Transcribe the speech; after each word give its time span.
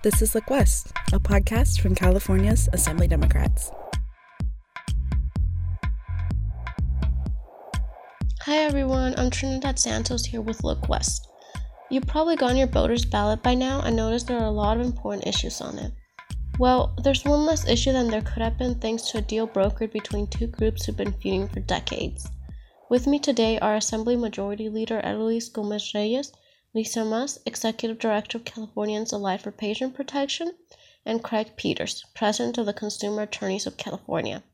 This 0.00 0.22
is 0.22 0.32
Look 0.32 0.48
West, 0.48 0.92
a 1.12 1.18
podcast 1.18 1.80
from 1.80 1.96
California's 1.96 2.68
Assembly 2.72 3.08
Democrats. 3.08 3.72
Hi 8.42 8.58
everyone, 8.58 9.18
I'm 9.18 9.28
Trinidad 9.28 9.76
Santos 9.76 10.24
here 10.24 10.40
with 10.40 10.62
Look 10.62 10.88
West. 10.88 11.26
You've 11.90 12.06
probably 12.06 12.36
gotten 12.36 12.58
your 12.58 12.68
voter's 12.68 13.04
ballot 13.04 13.42
by 13.42 13.54
now 13.54 13.80
and 13.80 13.96
noticed 13.96 14.28
there 14.28 14.38
are 14.38 14.44
a 14.44 14.52
lot 14.52 14.76
of 14.76 14.86
important 14.86 15.26
issues 15.26 15.60
on 15.60 15.76
it. 15.80 15.92
Well, 16.60 16.94
there's 17.02 17.24
one 17.24 17.44
less 17.44 17.66
issue 17.66 17.90
than 17.90 18.06
there 18.06 18.22
could 18.22 18.44
have 18.44 18.56
been 18.56 18.76
thanks 18.76 19.10
to 19.10 19.18
a 19.18 19.22
deal 19.22 19.48
brokered 19.48 19.92
between 19.92 20.28
two 20.28 20.46
groups 20.46 20.84
who've 20.86 20.96
been 20.96 21.14
feuding 21.14 21.48
for 21.48 21.58
decades. 21.58 22.28
With 22.88 23.08
me 23.08 23.18
today 23.18 23.58
are 23.58 23.74
Assembly 23.74 24.14
Majority 24.14 24.68
Leader 24.68 25.00
Eloise 25.02 25.48
Gomez 25.48 25.92
Reyes 25.92 26.30
Lisa 26.78 27.04
Maas, 27.04 27.40
Executive 27.44 27.98
Director 27.98 28.38
of 28.38 28.44
Californians 28.44 29.12
Allied 29.12 29.42
for 29.42 29.50
Patient 29.50 29.94
Protection, 29.94 30.56
and 31.04 31.24
Craig 31.24 31.56
Peters, 31.56 32.04
President 32.14 32.56
of 32.56 32.66
the 32.66 32.72
Consumer 32.72 33.22
Attorneys 33.22 33.66
of 33.66 33.76
California. 33.76 34.44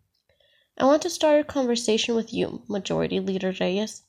I 0.78 0.86
want 0.86 1.02
to 1.02 1.10
start 1.10 1.40
a 1.40 1.44
conversation 1.44 2.14
with 2.14 2.32
you, 2.32 2.62
Majority 2.66 3.20
Leader 3.20 3.54
Reyes. 3.60 4.04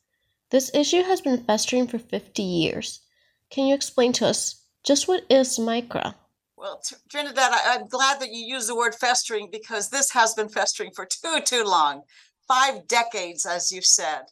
This 0.49 0.73
issue 0.73 1.03
has 1.03 1.19
been 1.19 1.43
festering 1.43 1.89
for 1.89 1.99
50 1.99 2.41
years. 2.41 3.01
Can 3.49 3.65
you 3.65 3.75
explain 3.75 4.13
to 4.13 4.27
us 4.27 4.63
just 4.81 5.09
what 5.09 5.25
is 5.29 5.59
MICRA? 5.59 6.15
Well, 6.55 6.81
Trinidad, 7.09 7.51
I, 7.51 7.75
am 7.75 7.89
glad 7.89 8.21
that 8.21 8.31
you 8.31 8.45
use 8.45 8.67
the 8.67 8.77
word 8.77 8.95
festering 8.95 9.49
because 9.51 9.89
this 9.89 10.11
has 10.11 10.33
been 10.33 10.47
festering 10.47 10.91
for 10.95 11.05
too, 11.05 11.41
too 11.43 11.65
long. 11.65 12.03
Five 12.47 12.87
decades, 12.87 13.45
as 13.45 13.73
you 13.73 13.81
said. 13.81 14.27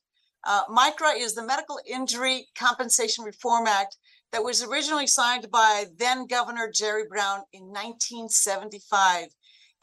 Uh, 0.45 0.63
MICRA 0.70 1.17
is 1.17 1.35
the 1.35 1.45
Medical 1.45 1.79
Injury 1.89 2.47
Compensation 2.57 3.23
Reform 3.23 3.65
Act 3.67 3.97
that 4.31 4.43
was 4.43 4.63
originally 4.63 5.07
signed 5.07 5.49
by 5.52 5.85
then 5.97 6.27
Governor 6.27 6.69
Jerry 6.73 7.03
Brown 7.07 7.43
in 7.53 7.63
1975. 7.66 9.27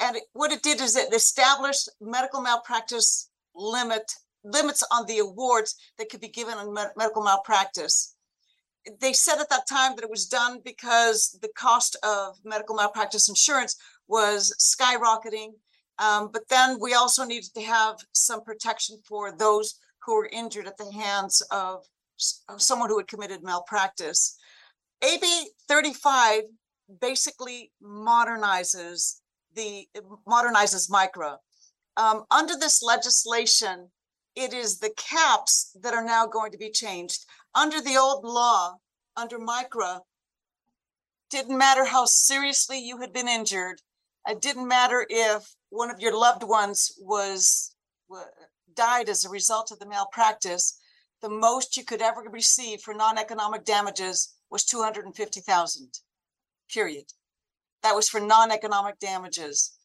And 0.01 0.17
it, 0.17 0.25
what 0.33 0.53
it 0.53 0.63
did 0.63 0.81
is 0.81 0.97
it 0.97 1.15
established 1.15 1.89
medical 2.01 2.41
malpractice 2.41 3.31
limit 3.55 4.13
limits 4.43 4.83
on 4.91 5.05
the 5.07 5.19
awards 5.19 5.77
that 5.99 6.09
could 6.09 6.21
be 6.21 6.29
given 6.29 6.55
on 6.55 6.73
med- 6.73 6.93
medical 6.97 7.23
malpractice. 7.23 8.17
They 9.01 9.13
said 9.13 9.39
at 9.39 9.51
that 9.51 9.69
time 9.69 9.97
that 9.97 10.05
it 10.05 10.11
was 10.11 10.27
done 10.27 10.61
because 10.65 11.39
the 11.43 11.51
cost 11.57 11.97
of 12.03 12.37
medical 12.43 12.75
malpractice 12.75 13.29
insurance 13.29 13.77
was 14.09 14.55
skyrocketing. 14.59 15.51
Um, 15.99 16.31
but 16.33 16.49
then 16.49 16.79
we 16.81 16.95
also 16.95 17.25
needed 17.25 17.53
to 17.55 17.61
have 17.61 17.97
some 18.13 18.43
protection 18.43 18.99
for 19.07 19.37
those 19.37 19.75
who 20.05 20.17
were 20.17 20.29
injured 20.33 20.67
at 20.67 20.77
the 20.77 20.93
hands 20.93 21.43
of, 21.51 21.85
of 22.49 22.63
someone 22.63 22.89
who 22.89 22.99
had 22.99 23.09
committed 23.09 23.43
malpractice. 23.43 24.37
AB 25.03 25.27
35 25.69 26.43
basically 27.01 27.73
modernizes 27.83 29.21
the 29.55 29.87
modernizes 30.29 30.91
MICRA. 30.91 31.37
Um, 31.97 32.25
under 32.31 32.57
this 32.57 32.83
legislation, 32.83 33.91
it 34.37 34.53
is 34.53 34.79
the 34.79 34.93
caps 34.97 35.77
that 35.83 35.95
are 35.95 36.05
now 36.05 36.27
going 36.27 36.53
to 36.53 36.59
be 36.59 36.71
changed. 36.71 37.27
Under 37.55 37.81
the 37.81 37.97
old 37.97 38.25
law, 38.25 38.77
under 39.17 39.39
MICRA, 39.39 40.01
didn't 41.31 41.59
matter 41.59 41.85
how 41.85 42.05
seriously 42.05 42.79
you 42.79 42.99
had 42.99 43.13
been 43.13 43.29
injured. 43.29 43.81
It 44.29 44.41
didn't 44.41 44.69
matter 44.69 45.07
if 45.09 45.49
one 45.71 45.91
of 45.91 46.01
your 46.01 46.17
loved 46.17 46.43
ones 46.43 46.93
was 47.01 47.75
died 48.81 49.11
as 49.11 49.27
a 49.27 49.29
result 49.29 49.71
of 49.71 49.79
the 49.79 49.87
malpractice, 49.87 50.79
the 51.21 51.29
most 51.29 51.77
you 51.77 51.85
could 51.85 52.01
ever 52.01 52.23
receive 52.31 52.81
for 52.81 52.95
non-economic 52.95 53.63
damages 53.63 54.33
was 54.51 54.65
250,000. 54.65 56.01
Period. 56.73 57.05
That 57.83 57.95
was 57.95 58.09
for 58.09 58.21
non-economic 58.21 58.99
damages. 58.99 59.77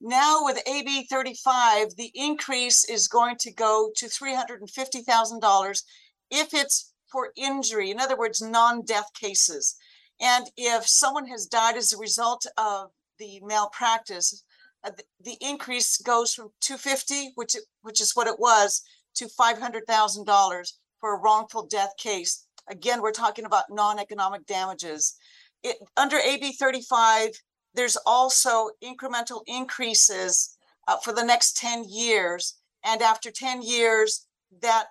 Now 0.00 0.44
with 0.44 0.62
AB 0.68 1.06
35, 1.10 1.96
the 1.96 2.12
increase 2.14 2.88
is 2.88 3.08
going 3.08 3.38
to 3.40 3.52
go 3.52 3.90
to 3.96 4.06
$350,000 4.06 5.82
if 6.30 6.54
it's 6.54 6.92
for 7.10 7.32
injury, 7.36 7.90
in 7.90 7.98
other 7.98 8.16
words, 8.16 8.40
non-death 8.40 9.10
cases. 9.20 9.74
And 10.20 10.46
if 10.56 10.86
someone 10.86 11.26
has 11.26 11.46
died 11.46 11.76
as 11.76 11.92
a 11.92 11.98
result 11.98 12.46
of 12.56 12.90
the 13.18 13.40
malpractice, 13.42 14.44
uh, 14.84 14.90
the 15.20 15.36
increase 15.40 15.96
goes 15.98 16.34
from 16.34 16.50
250, 16.60 17.32
which 17.34 17.56
which 17.82 18.00
is 18.00 18.14
what 18.14 18.26
it 18.26 18.38
was, 18.38 18.82
to 19.14 19.26
$500,000 19.26 20.72
for 21.00 21.14
a 21.14 21.20
wrongful 21.20 21.66
death 21.66 21.92
case. 21.98 22.46
Again, 22.68 23.02
we're 23.02 23.12
talking 23.12 23.44
about 23.44 23.64
non-economic 23.70 24.46
damages. 24.46 25.16
It, 25.62 25.76
under 25.96 26.18
AB 26.18 26.52
35, 26.52 27.30
there's 27.74 27.96
also 28.06 28.70
incremental 28.82 29.42
increases 29.46 30.56
uh, 30.88 30.96
for 30.98 31.12
the 31.12 31.24
next 31.24 31.56
10 31.56 31.84
years. 31.88 32.58
And 32.84 33.02
after 33.02 33.30
10 33.30 33.62
years, 33.62 34.26
that 34.62 34.86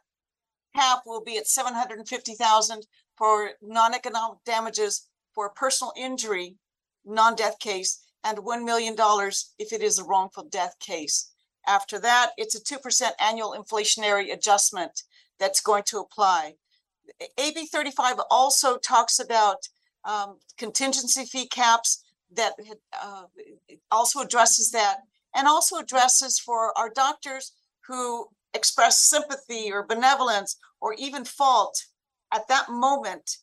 cap 0.75 1.03
will 1.05 1.23
be 1.23 1.37
at 1.37 1.47
750,000 1.47 2.87
for 3.17 3.51
non-economic 3.61 4.39
damages 4.45 5.09
for 5.33 5.49
personal 5.49 5.93
injury, 5.95 6.55
non-death 7.05 7.59
case, 7.59 8.02
and 8.23 8.37
$1 8.39 8.65
million 8.65 8.95
if 9.59 9.73
it 9.73 9.81
is 9.81 9.99
a 9.99 10.03
wrongful 10.03 10.43
death 10.43 10.75
case. 10.79 11.31
After 11.67 11.99
that, 11.99 12.31
it's 12.37 12.55
a 12.55 12.61
2% 12.61 13.11
annual 13.19 13.55
inflationary 13.57 14.33
adjustment 14.33 15.03
that's 15.39 15.61
going 15.61 15.83
to 15.87 15.99
apply. 15.99 16.55
AB 17.37 17.65
35 17.65 18.17
also 18.29 18.77
talks 18.77 19.19
about 19.19 19.67
um, 20.05 20.39
contingency 20.57 21.25
fee 21.25 21.47
caps 21.47 22.03
that 22.35 22.53
uh, 23.01 23.23
also 23.91 24.21
addresses 24.21 24.71
that 24.71 24.97
and 25.35 25.47
also 25.47 25.77
addresses 25.77 26.39
for 26.39 26.77
our 26.77 26.89
doctors 26.89 27.53
who 27.87 28.27
express 28.53 28.99
sympathy 28.99 29.71
or 29.71 29.85
benevolence 29.85 30.57
or 30.79 30.93
even 30.97 31.25
fault 31.25 31.85
at 32.33 32.47
that 32.47 32.69
moment 32.69 33.37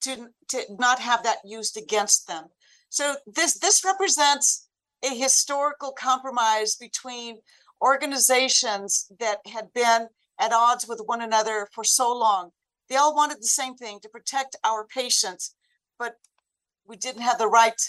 to, 0.00 0.28
to 0.48 0.62
not 0.78 1.00
have 1.00 1.22
that 1.22 1.38
used 1.44 1.76
against 1.76 2.28
them. 2.28 2.46
So 2.88 3.16
this 3.26 3.58
this 3.58 3.84
represents 3.84 4.68
a 5.04 5.14
historical 5.14 5.92
compromise 5.92 6.74
between 6.76 7.38
organizations 7.80 9.10
that 9.20 9.38
had 9.46 9.72
been 9.72 10.08
at 10.40 10.52
odds 10.52 10.86
with 10.88 11.00
one 11.04 11.20
another 11.20 11.68
for 11.72 11.84
so 11.84 12.12
long. 12.16 12.50
They 12.88 12.96
all 12.96 13.14
wanted 13.14 13.38
the 13.38 13.48
same 13.48 13.74
thing 13.74 14.00
to 14.00 14.08
protect 14.08 14.56
our 14.64 14.86
patients, 14.86 15.54
but 15.98 16.16
we 16.86 16.96
didn't 16.96 17.22
have 17.22 17.38
the 17.38 17.48
right 17.48 17.80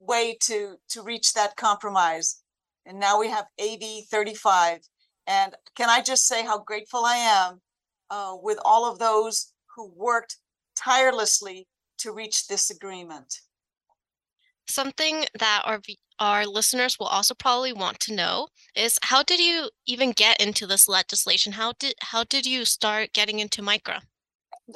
way 0.00 0.36
to 0.42 0.76
to 0.90 1.02
reach 1.02 1.32
that 1.32 1.56
compromise. 1.56 2.40
And 2.86 3.00
now 3.00 3.18
we 3.18 3.30
have 3.30 3.46
AB 3.58 4.06
35. 4.10 4.80
And 5.26 5.54
can 5.74 5.88
I 5.88 6.02
just 6.02 6.26
say 6.26 6.44
how 6.44 6.58
grateful 6.58 7.04
I 7.04 7.16
am 7.16 7.62
uh, 8.10 8.36
with 8.40 8.58
all 8.64 8.90
of 8.90 8.98
those 8.98 9.52
who 9.74 9.90
worked 9.96 10.36
tirelessly 10.76 11.66
to 11.98 12.12
reach 12.12 12.46
this 12.46 12.70
agreement. 12.70 13.40
Something 14.68 15.24
that 15.38 15.62
our 15.64 15.80
our 16.20 16.46
listeners 16.46 16.96
will 16.98 17.08
also 17.08 17.34
probably 17.34 17.72
want 17.72 17.98
to 18.00 18.14
know 18.14 18.48
is 18.76 18.98
how 19.02 19.22
did 19.22 19.40
you 19.40 19.68
even 19.86 20.12
get 20.12 20.40
into 20.40 20.66
this 20.66 20.88
legislation? 20.88 21.52
How 21.52 21.72
did 21.78 21.94
how 22.00 22.24
did 22.24 22.46
you 22.46 22.64
start 22.64 23.12
getting 23.12 23.40
into 23.40 23.62
MICRA? 23.62 24.00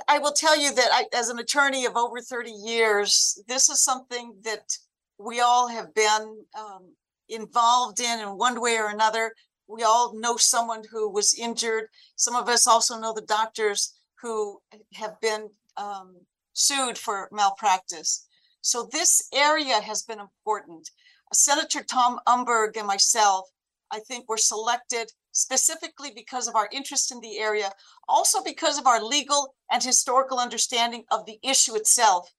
I 0.06 0.18
will 0.18 0.32
tell 0.32 0.58
you 0.58 0.74
that 0.74 0.88
I, 0.92 1.06
as 1.16 1.30
an 1.30 1.38
attorney 1.38 1.86
of 1.86 1.96
over 1.96 2.20
30 2.20 2.50
years, 2.50 3.42
this 3.48 3.70
is 3.70 3.82
something 3.82 4.34
that 4.44 4.70
we 5.18 5.40
all 5.40 5.68
have 5.68 5.94
been 5.94 6.44
um, 6.58 6.94
involved 7.28 8.00
in 8.00 8.20
in 8.20 8.28
one 8.36 8.60
way 8.60 8.76
or 8.76 8.88
another. 8.88 9.32
We 9.66 9.82
all 9.82 10.18
know 10.18 10.36
someone 10.36 10.82
who 10.90 11.10
was 11.10 11.34
injured. 11.34 11.86
Some 12.16 12.36
of 12.36 12.48
us 12.48 12.66
also 12.66 12.98
know 12.98 13.14
the 13.14 13.22
doctors 13.22 13.94
who 14.20 14.60
have 14.94 15.20
been 15.20 15.48
um, 15.76 16.16
sued 16.52 16.98
for 16.98 17.28
malpractice. 17.32 18.26
So 18.68 18.86
this 18.92 19.26
area 19.32 19.80
has 19.80 20.02
been 20.02 20.20
important. 20.20 20.90
Senator 21.32 21.82
Tom 21.82 22.20
Umberg 22.28 22.76
and 22.76 22.86
myself, 22.86 23.48
I 23.90 24.00
think 24.00 24.28
were 24.28 24.36
selected 24.36 25.10
specifically 25.32 26.10
because 26.14 26.46
of 26.46 26.54
our 26.54 26.68
interest 26.70 27.10
in 27.10 27.20
the 27.20 27.38
area, 27.38 27.72
also 28.10 28.42
because 28.42 28.78
of 28.78 28.86
our 28.86 29.02
legal 29.02 29.54
and 29.72 29.82
historical 29.82 30.38
understanding 30.38 31.04
of 31.10 31.24
the 31.24 31.38
issue 31.42 31.76
itself. 31.76 32.30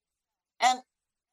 And 0.61 0.81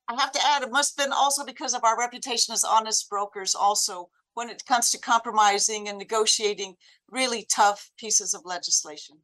I 0.09 0.19
have 0.19 0.33
to 0.33 0.41
add, 0.43 0.63
it 0.63 0.73
must 0.73 0.99
have 0.99 1.07
been 1.07 1.13
also 1.13 1.45
because 1.45 1.75
of 1.75 1.85
our 1.85 1.99
reputation 1.99 2.55
as 2.55 2.65
honest 2.65 3.11
brokers 3.11 3.55
also 3.55 4.09
when 4.33 4.49
it 4.49 4.65
comes 4.65 4.91
to 4.93 4.99
compromising 4.99 5.91
and 5.91 5.99
negotiating 5.99 6.75
really 7.11 7.45
tough 7.51 7.91
pieces 7.99 8.33
of 8.33 8.47
legislation. 8.47 9.19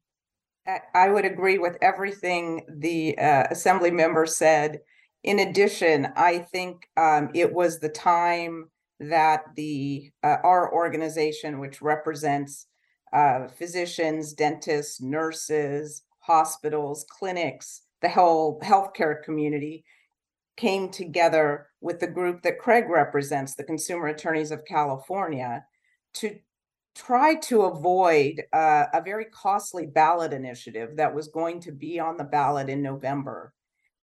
I 0.94 1.08
would 1.08 1.24
agree 1.24 1.56
with 1.56 1.78
everything 1.80 2.66
the 2.68 3.16
uh, 3.16 3.44
assembly 3.50 3.90
member 3.90 4.26
said 4.26 4.80
in 5.24 5.38
addition, 5.38 6.08
I 6.16 6.38
think 6.38 6.88
um, 6.96 7.30
it 7.34 7.52
was 7.52 7.78
the 7.78 7.88
time 7.88 8.70
that 9.00 9.44
the 9.56 10.10
uh, 10.22 10.36
our 10.44 10.72
organization, 10.72 11.58
which 11.58 11.82
represents 11.82 12.66
uh, 13.12 13.48
physicians, 13.48 14.32
dentists, 14.32 15.00
nurses, 15.00 16.02
hospitals, 16.20 17.04
clinics, 17.08 17.82
the 18.00 18.08
whole 18.08 18.60
healthcare 18.60 19.22
community, 19.22 19.84
came 20.56 20.88
together 20.88 21.68
with 21.80 22.00
the 22.00 22.06
group 22.06 22.42
that 22.42 22.58
Craig 22.58 22.88
represents, 22.88 23.54
the 23.54 23.64
Consumer 23.64 24.08
Attorneys 24.08 24.50
of 24.50 24.64
California, 24.64 25.64
to 26.14 26.38
try 26.94 27.34
to 27.36 27.62
avoid 27.62 28.42
uh, 28.52 28.86
a 28.92 29.00
very 29.02 29.26
costly 29.26 29.86
ballot 29.86 30.32
initiative 30.32 30.96
that 30.96 31.14
was 31.14 31.28
going 31.28 31.60
to 31.60 31.72
be 31.72 31.98
on 31.98 32.16
the 32.16 32.24
ballot 32.24 32.68
in 32.68 32.82
November. 32.82 33.52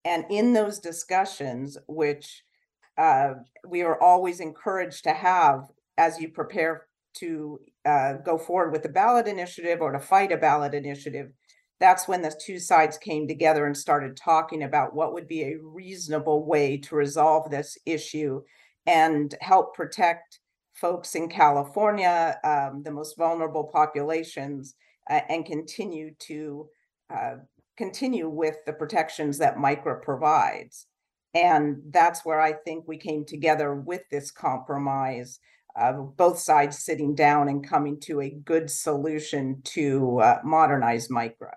And 0.07 0.24
in 0.30 0.54
those 0.54 0.80
discussions, 0.80 1.77
which 1.89 2.44
uh, 2.98 3.33
we 3.68 3.81
are 3.81 4.01
always 4.01 4.39
encouraged 4.39 5.04
to 5.04 5.12
have 5.12 5.65
as 5.98 6.21
you 6.21 6.30
prepare 6.30 6.86
to 7.15 7.59
uh, 7.83 8.13
go 8.13 8.38
forward 8.38 8.71
with 8.71 8.83
the 8.83 8.89
ballot 8.89 9.27
initiative 9.27 9.81
or 9.81 9.92
to 9.92 10.00
fight 10.00 10.31
a 10.31 10.38
ballot 10.38 10.74
initiative, 10.74 11.31
that's 11.81 12.07
when 12.07 12.21
the 12.21 12.33
two 12.42 12.57
sides 12.57 12.98
came 12.98 13.27
together 13.27 13.65
and 13.65 13.75
started 13.75 14.15
talking 14.15 14.63
about 14.63 14.95
what 14.95 15.13
would 15.13 15.27
be 15.27 15.44
a 15.44 15.59
reasonable 15.62 16.45
way 16.45 16.77
to 16.77 16.95
resolve 16.95 17.51
this 17.51 17.77
issue 17.86 18.42
and 18.86 19.36
help 19.42 19.75
protect 19.75 20.39
folks 20.74 21.15
in 21.15 21.27
California, 21.27 22.39
um, 22.45 22.81
the 22.81 22.92
most 22.92 23.18
vulnerable 23.18 23.65
populations, 23.74 24.75
uh, 25.09 25.19
and 25.27 25.45
continue 25.45 26.13
to 26.19 26.69
uh, 27.13 27.36
continue 27.77 28.27
with 28.27 28.57
the 28.65 28.74
protections 28.74 29.38
that 29.38 29.57
MICRA 29.57 30.01
provides. 30.01 30.88
And 31.33 31.77
that's 31.91 32.25
where 32.25 32.41
I 32.41 32.53
think 32.53 32.88
we 32.88 32.97
came 32.97 33.24
together 33.24 33.75
with 33.75 34.01
this 34.09 34.31
compromise 34.31 35.39
of 35.75 36.18
both 36.18 36.39
sides 36.39 36.83
sitting 36.83 37.13
down 37.13 37.47
and 37.47 37.68
coming 37.68 38.00
to 38.01 38.21
a 38.21 38.31
good 38.31 38.69
solution 38.69 39.62
to 39.63 40.19
uh, 40.19 40.39
modernize 40.44 41.09
MICRA. 41.09 41.53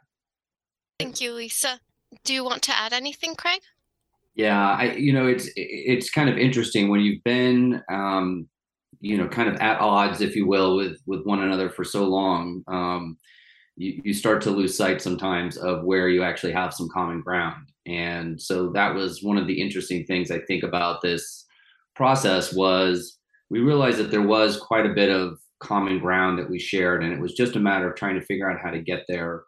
Thank 0.99 1.21
you, 1.21 1.33
Lisa. 1.33 1.81
Do 2.25 2.35
you 2.35 2.45
want 2.45 2.63
to 2.65 2.79
add 2.79 2.93
anything, 2.93 3.35
Craig? 3.35 3.61
Yeah, 4.35 4.71
I 4.71 4.93
you 4.93 5.13
know 5.13 5.27
it's 5.27 5.49
it's 5.57 6.11
kind 6.11 6.29
of 6.29 6.39
interesting 6.39 6.89
when 6.89 7.01
you've 7.01 7.23
been 7.25 7.83
um, 7.91 8.49
you 9.01 9.17
know 9.17 9.27
kind 9.27 9.49
of 9.49 9.57
at 9.57 9.81
odds, 9.81 10.21
if 10.21 10.37
you 10.37 10.47
will, 10.47 10.77
with 10.77 10.99
with 11.07 11.25
one 11.25 11.43
another 11.43 11.71
for 11.71 11.85
so 11.85 12.05
long. 12.05 12.63
Um, 12.69 13.17
you, 13.81 14.03
you 14.05 14.13
start 14.13 14.43
to 14.43 14.51
lose 14.51 14.77
sight 14.77 15.01
sometimes 15.01 15.57
of 15.57 15.85
where 15.85 16.09
you 16.09 16.23
actually 16.23 16.53
have 16.53 16.75
some 16.75 16.89
common 16.93 17.23
ground. 17.23 17.73
And 17.87 18.41
so 18.41 18.71
that 18.73 18.95
was 18.95 19.23
one 19.23 19.39
of 19.39 19.47
the 19.47 19.61
interesting 19.61 20.05
things 20.05 20.31
I 20.31 20.41
think 20.41 20.63
about 20.63 21.01
this 21.01 21.47
process 21.97 22.53
was 22.53 23.19
we 23.49 23.61
realized 23.61 23.99
that 23.99 24.11
there 24.11 24.23
was 24.23 24.59
quite 24.59 24.85
a 24.85 24.95
bit 24.95 25.09
of 25.09 25.39
common 25.61 25.99
ground 25.99 26.39
that 26.39 26.51
we 26.51 26.59
shared, 26.59 27.03
and 27.03 27.13
it 27.13 27.21
was 27.21 27.33
just 27.33 27.57
a 27.57 27.61
matter 27.61 27.91
of 27.91 27.97
trying 27.97 28.21
to 28.21 28.27
figure 28.27 28.51
out 28.51 28.61
how 28.63 28.71
to 28.71 28.81
get 28.83 29.05
there 29.09 29.45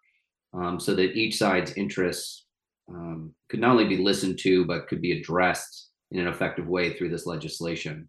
um, 0.55 0.81
so 0.81 0.95
that 0.95 1.13
each 1.13 1.37
side's 1.37 1.73
interests 1.75 2.47
um, 2.89 3.35
could 3.51 3.61
not 3.61 3.73
only 3.73 3.87
be 3.87 4.03
listened 4.03 4.39
to, 4.41 4.65
but 4.65 4.89
could 4.89 5.03
be 5.03 5.13
addressed 5.13 5.91
in 6.11 6.21
an 6.21 6.27
effective 6.27 6.67
way 6.67 6.95
through 6.95 7.11
this 7.11 7.27
legislation. 7.27 8.09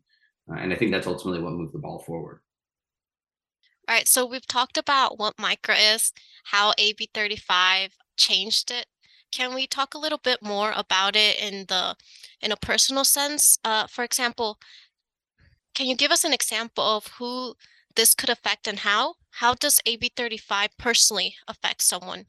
Uh, 0.49 0.55
and 0.55 0.71
I 0.71 0.77
think 0.77 0.91
that's 0.91 1.07
ultimately 1.07 1.41
what 1.41 1.53
moved 1.53 1.73
the 1.73 1.79
ball 1.79 1.99
forward. 1.99 2.39
All 3.87 3.95
right, 3.95 4.07
so 4.07 4.25
we've 4.25 4.47
talked 4.47 4.77
about 4.77 5.19
what 5.19 5.35
MICRA 5.37 5.95
is, 5.95 6.13
how 6.45 6.73
AB 6.77 7.09
35 7.13 7.91
changed 8.15 8.71
it. 8.71 8.85
Can 9.31 9.53
we 9.53 9.67
talk 9.67 9.93
a 9.93 9.97
little 9.97 10.19
bit 10.23 10.41
more 10.41 10.71
about 10.75 11.15
it 11.15 11.41
in 11.41 11.65
the 11.67 11.95
in 12.41 12.51
a 12.51 12.55
personal 12.55 13.03
sense? 13.03 13.57
Uh, 13.65 13.87
for 13.87 14.03
example, 14.03 14.57
can 15.75 15.87
you 15.87 15.95
give 15.95 16.11
us 16.11 16.23
an 16.23 16.33
example 16.33 16.83
of 16.83 17.07
who 17.19 17.55
this 17.95 18.13
could 18.13 18.29
affect 18.29 18.67
and 18.67 18.79
how? 18.79 19.15
How 19.31 19.53
does 19.53 19.81
AB 19.85 20.11
35 20.15 20.69
personally 20.77 21.35
affect 21.47 21.81
someone? 21.81 22.25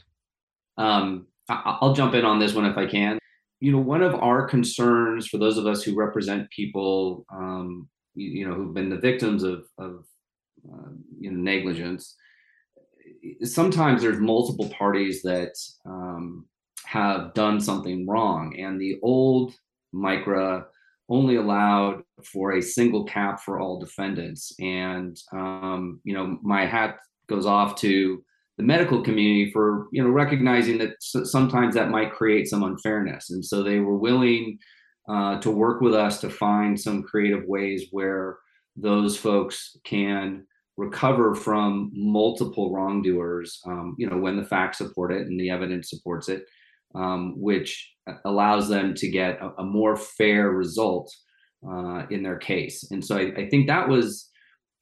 Um, 0.77 1.27
I- 1.49 1.79
will 1.81 1.95
jump 1.95 2.15
in 2.15 2.25
on 2.25 2.39
this 2.39 2.55
one 2.55 2.65
if 2.65 2.77
I 2.77 2.87
can. 2.87 3.19
You 3.61 3.73
know, 3.73 3.79
one 3.79 4.03
of 4.03 4.15
our 4.15 4.49
concerns 4.49 5.29
for 5.29 5.39
those 5.39 5.59
of 5.59 5.67
us 5.67 5.83
who 5.85 5.95
represent 5.95 6.51
people, 6.51 7.27
um, 7.33 7.89
you, 8.15 8.31
you, 8.41 8.49
know, 8.49 8.55
who've 8.55 8.75
been 8.75 8.91
the 8.91 8.99
victims 8.99 9.43
of, 9.43 9.65
of 9.79 10.05
uh, 10.73 10.91
you 11.19 11.31
know, 11.31 11.39
negligence, 11.39 12.17
sometimes 13.43 14.03
there's 14.03 14.19
multiple 14.19 14.69
parties 14.71 15.23
that 15.23 15.53
um, 15.87 16.47
have 16.85 17.35
done 17.35 17.61
something 17.61 18.07
wrong, 18.07 18.57
and 18.59 18.81
the 18.81 18.99
old 19.03 19.55
MICRA 19.95 20.65
only 21.09 21.37
allowed 21.37 22.03
for 22.25 22.53
a 22.53 22.63
single 22.63 23.05
cap 23.05 23.41
for 23.41 23.61
all 23.61 23.79
defendants. 23.79 24.53
And 24.59 25.19
um, 25.33 26.01
you 26.05 26.15
know, 26.15 26.39
my 26.43 26.67
hat 26.67 26.99
goes 27.29 27.47
off 27.47 27.77
to 27.77 28.23
the 28.57 28.63
medical 28.63 29.03
community 29.03 29.51
for 29.51 29.89
you 29.93 30.03
know 30.03 30.11
recognizing 30.11 30.79
that 30.79 30.95
sometimes 31.01 31.75
that 31.75 31.91
might 31.91 32.13
create 32.13 32.49
some 32.49 32.63
unfairness, 32.63 33.31
and 33.31 33.45
so 33.45 33.63
they 33.63 33.81
were 33.81 33.97
willing 33.97 34.59
uh, 35.09 35.39
to 35.41 35.51
work 35.51 35.81
with 35.81 35.95
us 35.95 36.21
to 36.21 36.31
find 36.31 36.81
some 36.81 37.03
creative 37.03 37.45
ways 37.47 37.87
where 37.91 38.39
those 38.77 39.17
folks 39.17 39.77
can 39.85 40.47
recover 40.77 41.35
from 41.35 41.91
multiple 41.95 42.73
wrongdoers. 42.73 43.61
Um, 43.67 43.95
you 43.99 44.09
know, 44.09 44.19
when 44.19 44.37
the 44.37 44.45
facts 44.45 44.79
support 44.79 45.13
it 45.13 45.27
and 45.27 45.39
the 45.39 45.51
evidence 45.51 45.91
supports 45.91 46.29
it, 46.29 46.45
um, 46.95 47.35
which 47.37 47.93
allows 48.25 48.69
them 48.69 48.95
to 48.95 49.09
get 49.09 49.41
a, 49.41 49.51
a 49.59 49.65
more 49.65 49.97
fair 49.97 50.51
result 50.51 51.13
uh, 51.67 52.07
in 52.11 52.23
their 52.23 52.37
case. 52.37 52.89
And 52.91 53.05
so 53.05 53.17
I, 53.17 53.33
I, 53.37 53.49
think 53.49 53.67
that 53.69 53.89
was 53.89 54.29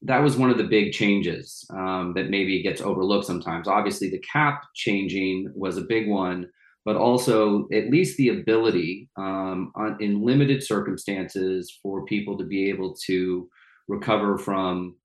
that 0.01 0.19
was 0.19 0.35
one 0.35 0.49
of 0.49 0.57
the 0.57 0.65
big 0.65 0.91
changes 0.91 1.65
um, 1.73 2.13
that 2.15 2.29
maybe 2.29 2.61
gets 2.61 2.81
overlooked 2.81 3.25
sometimes. 3.25 3.67
Obviously, 3.67 4.09
the 4.09 4.21
cap 4.31 4.63
changing 4.75 5.51
was 5.55 5.77
a 5.77 5.81
big 5.87 6.09
one, 6.09 6.47
but 6.83 6.97
also 6.97 7.67
at 7.71 7.89
least 7.89 8.17
the 8.17 8.29
ability 8.29 9.09
um, 9.17 9.71
on, 9.75 9.95
in 10.01 10.21
limited 10.21 10.61
circumstances 10.61 11.79
for 11.81 12.03
people 12.05 12.37
to 12.37 12.43
be 12.43 12.69
able 12.69 12.93
to 13.05 13.47
recover 13.87 14.37
from 14.37 14.95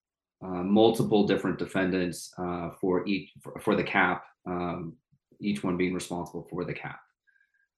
uh, 0.45 0.63
multiple 0.63 1.27
different 1.27 1.59
defendants 1.59 2.33
uh, 2.39 2.71
for 2.81 3.07
each 3.07 3.31
for, 3.43 3.59
for 3.61 3.77
the 3.77 3.85
cap, 3.85 4.25
um, 4.47 4.95
each 5.41 5.63
one 5.63 5.77
being 5.77 5.95
responsible 5.95 6.47
for 6.51 6.65
the 6.65 6.75
cap 6.75 7.01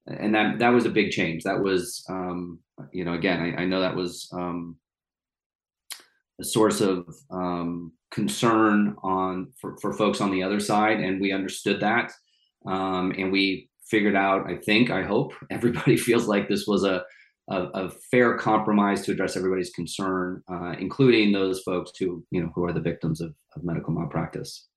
and 0.06 0.34
that 0.34 0.58
that 0.58 0.70
was 0.70 0.86
a 0.86 0.90
big 0.90 1.10
change. 1.10 1.44
That 1.44 1.60
was, 1.60 2.04
um, 2.08 2.58
you 2.92 3.04
know, 3.04 3.14
again, 3.14 3.40
I, 3.40 3.62
I 3.62 3.64
know 3.66 3.80
that 3.80 3.94
was 3.94 4.28
um, 4.32 4.76
a 6.40 6.44
source 6.44 6.80
of 6.80 7.06
um, 7.30 7.92
concern 8.10 8.96
on 9.02 9.52
for, 9.60 9.76
for 9.80 9.92
folks 9.92 10.20
on 10.20 10.30
the 10.30 10.42
other 10.42 10.60
side, 10.60 11.00
and 11.00 11.20
we 11.20 11.32
understood 11.32 11.80
that, 11.80 12.12
um, 12.66 13.12
and 13.16 13.30
we 13.30 13.68
figured 13.86 14.16
out. 14.16 14.48
I 14.48 14.56
think, 14.56 14.90
I 14.90 15.02
hope, 15.02 15.34
everybody 15.50 15.96
feels 15.96 16.26
like 16.26 16.48
this 16.48 16.66
was 16.66 16.84
a 16.84 17.04
a 17.50 17.90
fair 18.10 18.38
compromise 18.38 19.02
to 19.02 19.12
address 19.12 19.36
everybody's 19.36 19.72
concern, 19.72 20.42
uh, 20.48 20.74
including 20.78 21.32
those 21.32 21.60
folks 21.62 21.90
who 21.98 22.24
you 22.30 22.42
know 22.42 22.52
who 22.54 22.64
are 22.64 22.72
the 22.72 22.80
victims 22.80 23.20
of, 23.20 23.34
of 23.56 23.64
medical 23.64 23.92
malpractice. 23.92 24.68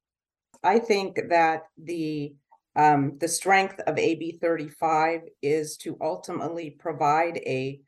I 0.64 0.80
think 0.80 1.20
that 1.30 1.64
the 1.78 2.36
um, 2.76 3.18
the 3.20 3.28
strength 3.28 3.80
of 3.82 4.00
AB 4.00 4.40
35 4.42 5.22
is 5.42 5.78
to 5.78 5.98
ultimately 6.02 6.72
provide 6.72 7.38
a 7.46 7.80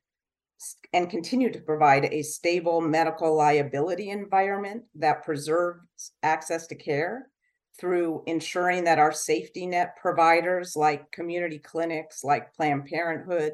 and 0.94 1.10
continue 1.10 1.52
to 1.52 1.60
provide 1.60 2.06
a 2.06 2.22
stable 2.22 2.80
medical 2.80 3.36
liability 3.36 4.10
environment 4.10 4.84
that 4.96 5.24
preserves 5.24 6.12
access 6.24 6.68
to 6.68 6.76
care 6.76 7.30
through 7.78 8.24
ensuring 8.26 8.86
that 8.86 9.00
our 9.00 9.12
safety 9.12 9.66
net 9.66 9.98
providers 9.98 10.76
like 10.76 11.12
community 11.12 11.60
clinics, 11.60 12.24
like 12.24 12.54
Planned 12.54 12.86
Parenthood, 12.86 13.54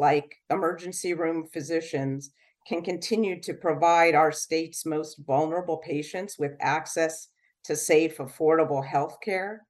like 0.00 0.34
emergency 0.50 1.14
room 1.14 1.46
physicians 1.52 2.30
can 2.66 2.82
continue 2.82 3.40
to 3.40 3.54
provide 3.54 4.14
our 4.14 4.32
state's 4.32 4.84
most 4.84 5.20
vulnerable 5.26 5.78
patients 5.78 6.36
with 6.38 6.56
access 6.60 7.28
to 7.64 7.76
safe, 7.76 8.18
affordable 8.18 8.84
health 8.84 9.18
care 9.22 9.66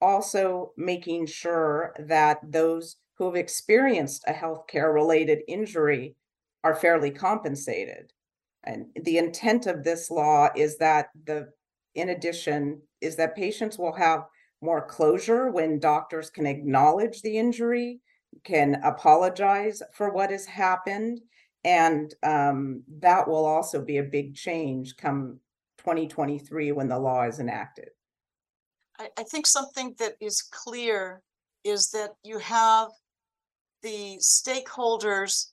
also 0.00 0.72
making 0.76 1.26
sure 1.26 1.94
that 1.98 2.38
those 2.42 2.96
who 3.14 3.26
have 3.26 3.36
experienced 3.36 4.24
a 4.26 4.32
healthcare 4.32 4.92
related 4.92 5.40
injury 5.46 6.16
are 6.64 6.74
fairly 6.74 7.10
compensated. 7.10 8.12
And 8.64 8.86
the 9.04 9.18
intent 9.18 9.66
of 9.66 9.84
this 9.84 10.10
law 10.10 10.48
is 10.56 10.78
that 10.78 11.08
the, 11.24 11.48
in 11.94 12.10
addition, 12.10 12.80
is 13.00 13.16
that 13.16 13.36
patients 13.36 13.78
will 13.78 13.94
have 13.94 14.26
more 14.62 14.86
closure 14.86 15.50
when 15.50 15.78
doctors 15.78 16.30
can 16.30 16.46
acknowledge 16.46 17.22
the 17.22 17.38
injury, 17.38 18.00
can 18.44 18.80
apologize 18.84 19.82
for 19.92 20.12
what 20.12 20.30
has 20.30 20.46
happened. 20.46 21.20
And 21.64 22.14
um, 22.22 22.82
that 23.00 23.28
will 23.28 23.44
also 23.44 23.82
be 23.82 23.98
a 23.98 24.02
big 24.02 24.34
change 24.34 24.96
come 24.96 25.38
2023 25.78 26.72
when 26.72 26.88
the 26.88 26.98
law 26.98 27.22
is 27.22 27.38
enacted. 27.38 27.90
I, 28.98 29.08
I 29.18 29.22
think 29.24 29.46
something 29.46 29.94
that 29.98 30.14
is 30.20 30.42
clear 30.42 31.22
is 31.64 31.90
that 31.90 32.10
you 32.22 32.38
have 32.38 32.88
the 33.82 34.18
stakeholders 34.20 35.46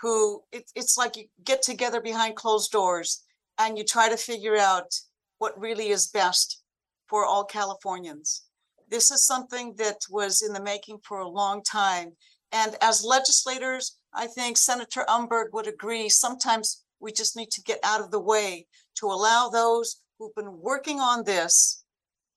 who 0.00 0.42
it, 0.52 0.70
it's 0.74 0.96
like 0.96 1.16
you 1.16 1.24
get 1.44 1.62
together 1.62 2.00
behind 2.00 2.36
closed 2.36 2.70
doors 2.70 3.24
and 3.58 3.76
you 3.76 3.84
try 3.84 4.08
to 4.08 4.16
figure 4.16 4.56
out 4.56 4.94
what 5.38 5.58
really 5.58 5.88
is 5.88 6.08
best 6.08 6.62
for 7.08 7.24
all 7.24 7.44
Californians. 7.44 8.44
This 8.90 9.10
is 9.10 9.26
something 9.26 9.74
that 9.76 9.98
was 10.10 10.42
in 10.42 10.52
the 10.52 10.62
making 10.62 10.98
for 11.02 11.18
a 11.18 11.28
long 11.28 11.62
time. 11.62 12.12
And 12.52 12.76
as 12.80 13.04
legislators, 13.04 13.98
I 14.14 14.26
think 14.26 14.56
Senator 14.56 15.04
Umberg 15.08 15.52
would 15.52 15.66
agree, 15.66 16.08
sometimes 16.08 16.84
we 17.00 17.12
just 17.12 17.36
need 17.36 17.50
to 17.50 17.62
get 17.62 17.78
out 17.84 18.00
of 18.00 18.10
the 18.10 18.20
way 18.20 18.66
to 18.96 19.06
allow 19.06 19.48
those 19.48 20.00
who've 20.18 20.34
been 20.34 20.60
working 20.60 21.00
on 21.00 21.24
this 21.24 21.84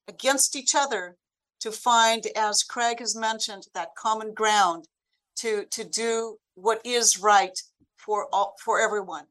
against 0.07 0.55
each 0.55 0.75
other 0.75 1.17
to 1.61 1.71
find, 1.71 2.27
as 2.35 2.63
Craig 2.63 2.99
has 2.99 3.15
mentioned, 3.15 3.67
that 3.73 3.95
common 3.97 4.33
ground 4.33 4.87
to, 5.37 5.65
to 5.71 5.83
do 5.83 6.37
what 6.55 6.81
is 6.83 7.19
right 7.19 7.57
for 7.97 8.27
all, 8.33 8.55
for 8.63 8.79
everyone. 8.79 9.25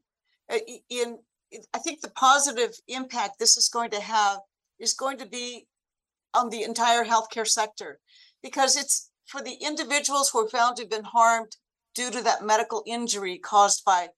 Uh, 0.51 0.57
In, 0.89 1.19
I 1.73 1.79
think 1.79 2.01
the 2.01 2.11
positive 2.11 2.71
impact 2.87 3.37
this 3.37 3.57
is 3.57 3.69
going 3.69 3.91
to 3.91 3.99
have 3.99 4.39
is 4.79 4.93
going 4.93 5.17
to 5.17 5.25
be 5.25 5.67
on 6.33 6.49
the 6.49 6.63
entire 6.63 7.05
healthcare 7.05 7.47
sector. 7.47 7.99
Because 8.41 8.75
it's 8.75 9.11
for 9.25 9.41
the 9.41 9.57
individuals 9.61 10.29
who 10.29 10.39
are 10.39 10.49
found 10.49 10.75
to 10.75 10.83
have 10.83 10.89
been 10.89 11.03
harmed 11.03 11.55
due 11.95 12.11
to 12.11 12.21
that 12.23 12.43
medical 12.43 12.83
injury 12.85 13.37
caused 13.37 13.83
by 13.85 14.09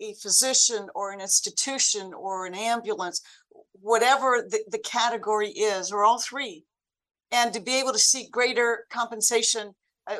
a- 0.00 0.14
physician 0.14 0.88
or 0.94 1.12
an 1.12 1.20
institution 1.20 2.12
or 2.14 2.46
an 2.46 2.54
ambulance, 2.54 3.20
whatever 3.72 4.46
the, 4.48 4.64
the 4.68 4.78
category 4.78 5.50
is, 5.50 5.92
or 5.92 6.04
all 6.04 6.18
three. 6.18 6.64
And 7.30 7.52
to 7.52 7.60
be 7.60 7.78
able 7.78 7.92
to 7.92 7.98
seek 7.98 8.30
greater 8.30 8.86
compensation, 8.90 9.74
uh, 10.06 10.16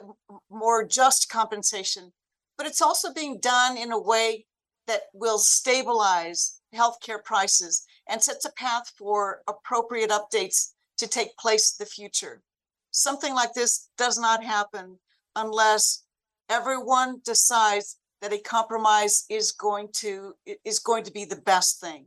more 0.51 0.87
just 0.87 1.29
compensation. 1.29 2.13
But 2.57 2.67
it's 2.67 2.83
also 2.83 3.13
being 3.13 3.39
done 3.39 3.77
in 3.77 3.93
a 3.93 4.01
way 4.01 4.47
that 4.87 5.03
will 5.13 5.39
stabilize 5.39 6.61
healthcare 6.75 7.23
prices 7.23 7.85
and 8.09 8.23
sets 8.23 8.45
a 8.45 8.53
path 8.53 8.93
for 8.97 9.43
appropriate 9.49 10.11
updates 10.11 10.73
to 10.99 11.07
take 11.07 11.37
place 11.37 11.77
in 11.79 11.85
the 11.85 11.91
future. 11.91 12.43
Something 12.91 13.35
like 13.35 13.55
this 13.55 13.89
does 13.97 14.19
not 14.19 14.45
happen 14.45 14.99
unless 15.35 16.05
everyone 16.49 17.21
decides 17.25 17.99
that 18.21 18.33
a 18.33 18.39
compromise 18.39 19.25
is 19.29 19.53
going 19.53 19.89
to, 19.95 20.35
is 20.65 20.79
going 20.79 21.05
to 21.05 21.13
be 21.13 21.25
the 21.25 21.43
best 21.45 21.81
thing. 21.81 22.07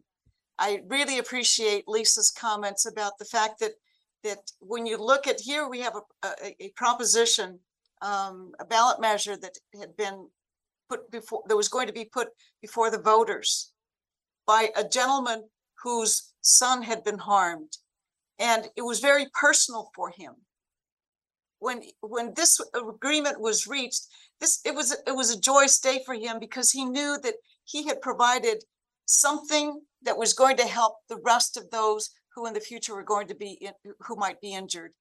I 0.57 0.81
really 0.87 1.17
appreciate 1.17 1.87
Lisa's 1.87 2.31
comments 2.31 2.85
about 2.85 3.17
the 3.17 3.25
fact 3.25 3.59
that, 3.59 3.73
that 4.23 4.39
when 4.59 4.85
you 4.85 4.97
look 4.97 5.27
at 5.27 5.41
here, 5.41 5.67
we 5.67 5.81
have 5.81 5.95
a, 5.95 6.27
a, 6.27 6.55
a 6.65 6.69
proposition, 6.77 7.59
um, 8.01 8.51
a 8.59 8.65
ballot 8.65 9.01
measure 9.01 9.35
that 9.35 9.57
had 9.77 9.97
been 9.97 10.29
put 10.87 11.11
before, 11.11 11.43
that 11.47 11.57
was 11.57 11.67
going 11.67 11.87
to 11.87 11.93
be 11.93 12.05
put 12.05 12.29
before 12.61 12.89
the 12.89 13.01
voters 13.01 13.73
by 14.45 14.69
a 14.75 14.87
gentleman 14.87 15.49
whose 15.83 16.33
son 16.41 16.83
had 16.83 17.03
been 17.03 17.17
harmed. 17.17 17.77
And 18.39 18.67
it 18.75 18.81
was 18.81 18.99
very 18.99 19.27
personal 19.33 19.91
for 19.95 20.11
him. 20.11 20.33
When, 21.59 21.81
when 22.01 22.33
this 22.35 22.59
agreement 22.73 23.39
was 23.39 23.65
reached, 23.65 24.07
this, 24.39 24.59
it 24.65 24.75
was, 24.75 24.91
it 25.07 25.15
was 25.15 25.31
a 25.31 25.39
joyous 25.39 25.79
day 25.79 26.01
for 26.05 26.13
him 26.13 26.37
because 26.39 26.71
he 26.71 26.85
knew 26.85 27.17
that 27.23 27.35
he 27.63 27.87
had 27.87 28.01
provided 28.01 28.63
something 29.05 29.81
that 30.03 30.17
was 30.17 30.33
going 30.33 30.57
to 30.57 30.67
help 30.67 30.97
the 31.09 31.21
rest 31.23 31.57
of 31.57 31.69
those 31.71 32.11
who 32.35 32.45
in 32.45 32.53
the 32.53 32.59
future 32.59 32.93
were 32.93 33.03
going 33.03 33.27
to 33.27 33.35
be, 33.35 33.57
in- 33.61 33.93
who 34.01 34.15
might 34.15 34.41
be 34.41 34.53
injured. 34.53 34.91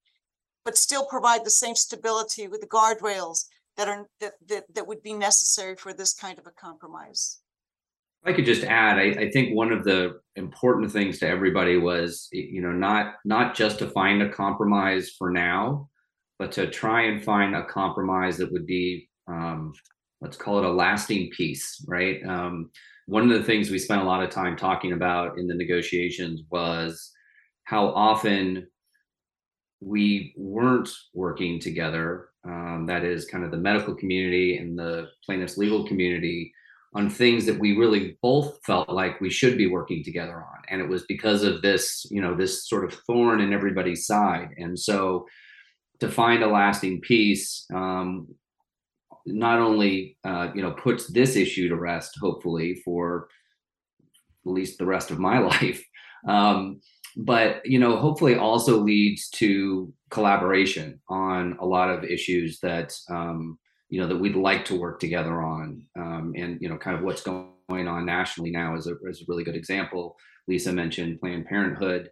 But 0.64 0.78
still 0.78 1.04
provide 1.04 1.44
the 1.44 1.50
same 1.50 1.74
stability 1.74 2.48
with 2.48 2.60
the 2.60 2.66
guardrails 2.66 3.46
that 3.76 3.88
are, 3.88 4.06
that, 4.20 4.34
that, 4.48 4.64
that 4.74 4.86
would 4.86 5.02
be 5.02 5.12
necessary 5.12 5.76
for 5.76 5.92
this 5.92 6.14
kind 6.14 6.38
of 6.38 6.46
a 6.46 6.50
compromise. 6.52 7.40
I 8.24 8.32
could 8.32 8.46
just 8.46 8.64
add, 8.64 8.98
I, 8.98 9.24
I 9.24 9.30
think 9.30 9.54
one 9.54 9.70
of 9.70 9.84
the 9.84 10.20
important 10.36 10.90
things 10.90 11.18
to 11.18 11.28
everybody 11.28 11.76
was, 11.76 12.28
you 12.32 12.62
know, 12.62 12.72
not 12.72 13.16
not 13.24 13.54
just 13.54 13.78
to 13.80 13.90
find 13.90 14.22
a 14.22 14.32
compromise 14.32 15.10
for 15.18 15.30
now, 15.30 15.88
but 16.38 16.50
to 16.52 16.70
try 16.70 17.02
and 17.02 17.22
find 17.22 17.54
a 17.54 17.66
compromise 17.66 18.38
that 18.38 18.50
would 18.50 18.66
be, 18.66 19.08
um, 19.28 19.72
let's 20.20 20.36
call 20.36 20.58
it 20.58 20.64
a 20.64 20.72
lasting 20.72 21.30
peace, 21.36 21.84
right? 21.86 22.24
Um, 22.26 22.70
one 23.06 23.30
of 23.30 23.36
the 23.36 23.44
things 23.44 23.70
we 23.70 23.78
spent 23.78 24.00
a 24.00 24.06
lot 24.06 24.22
of 24.22 24.30
time 24.30 24.56
talking 24.56 24.92
about 24.92 25.38
in 25.38 25.46
the 25.46 25.54
negotiations 25.54 26.42
was 26.50 27.12
how 27.64 27.88
often 27.88 28.66
we 29.80 30.34
weren't 30.36 30.88
working 31.12 31.60
together. 31.60 32.28
Um, 32.46 32.86
that 32.86 33.04
is 33.04 33.26
kind 33.26 33.44
of 33.44 33.50
the 33.50 33.58
medical 33.58 33.94
community 33.94 34.56
and 34.56 34.78
the 34.78 35.08
plaintiffs' 35.24 35.58
legal 35.58 35.86
community 35.86 36.52
on 36.94 37.10
things 37.10 37.44
that 37.46 37.58
we 37.58 37.76
really 37.76 38.16
both 38.22 38.58
felt 38.64 38.88
like 38.88 39.20
we 39.20 39.30
should 39.30 39.58
be 39.58 39.66
working 39.66 40.04
together 40.04 40.36
on. 40.36 40.62
And 40.68 40.80
it 40.80 40.88
was 40.88 41.04
because 41.06 41.42
of 41.42 41.62
this 41.62 42.06
you 42.10 42.20
know 42.20 42.34
this 42.34 42.68
sort 42.68 42.84
of 42.84 42.98
thorn 43.06 43.40
in 43.40 43.52
everybody's 43.52 44.06
side. 44.06 44.50
And 44.56 44.78
so 44.78 45.26
to 46.00 46.08
find 46.08 46.42
a 46.42 46.48
lasting 46.48 47.00
peace 47.00 47.66
um, 47.74 48.28
not 49.26 49.58
only 49.58 50.16
uh, 50.24 50.48
you 50.54 50.62
know 50.62 50.72
puts 50.72 51.06
this 51.12 51.36
issue 51.36 51.68
to 51.68 51.76
rest 51.76 52.18
hopefully 52.20 52.80
for 52.84 53.28
at 54.46 54.52
least 54.52 54.78
the 54.78 54.86
rest 54.86 55.10
of 55.10 55.18
my 55.18 55.38
life 55.54 55.82
um, 56.28 56.80
but 57.16 57.64
you 57.64 57.78
know 57.78 57.96
hopefully 57.96 58.36
also 58.36 58.78
leads 58.78 59.28
to 59.30 59.92
collaboration 60.10 61.00
on 61.08 61.56
a 61.60 61.66
lot 61.66 61.90
of 61.90 62.04
issues 62.04 62.60
that 62.60 62.94
um, 63.08 63.58
you 63.90 64.00
know 64.00 64.06
that 64.06 64.16
we'd 64.16 64.36
like 64.36 64.64
to 64.66 64.78
work 64.78 64.98
together 64.98 65.42
on 65.42 65.86
um, 65.98 66.32
and 66.36 66.58
you 66.60 66.68
know 66.68 66.76
kind 66.76 66.96
of 66.96 67.02
what's 67.02 67.22
going 67.22 67.52
on 67.68 68.04
nationally 68.04 68.50
now 68.50 68.76
is 68.76 68.86
a, 68.86 68.94
is 69.08 69.22
a 69.22 69.24
really 69.28 69.44
good 69.44 69.56
example. 69.56 70.16
Lisa 70.48 70.72
mentioned 70.72 71.20
planned 71.20 71.46
parenthood. 71.46 72.10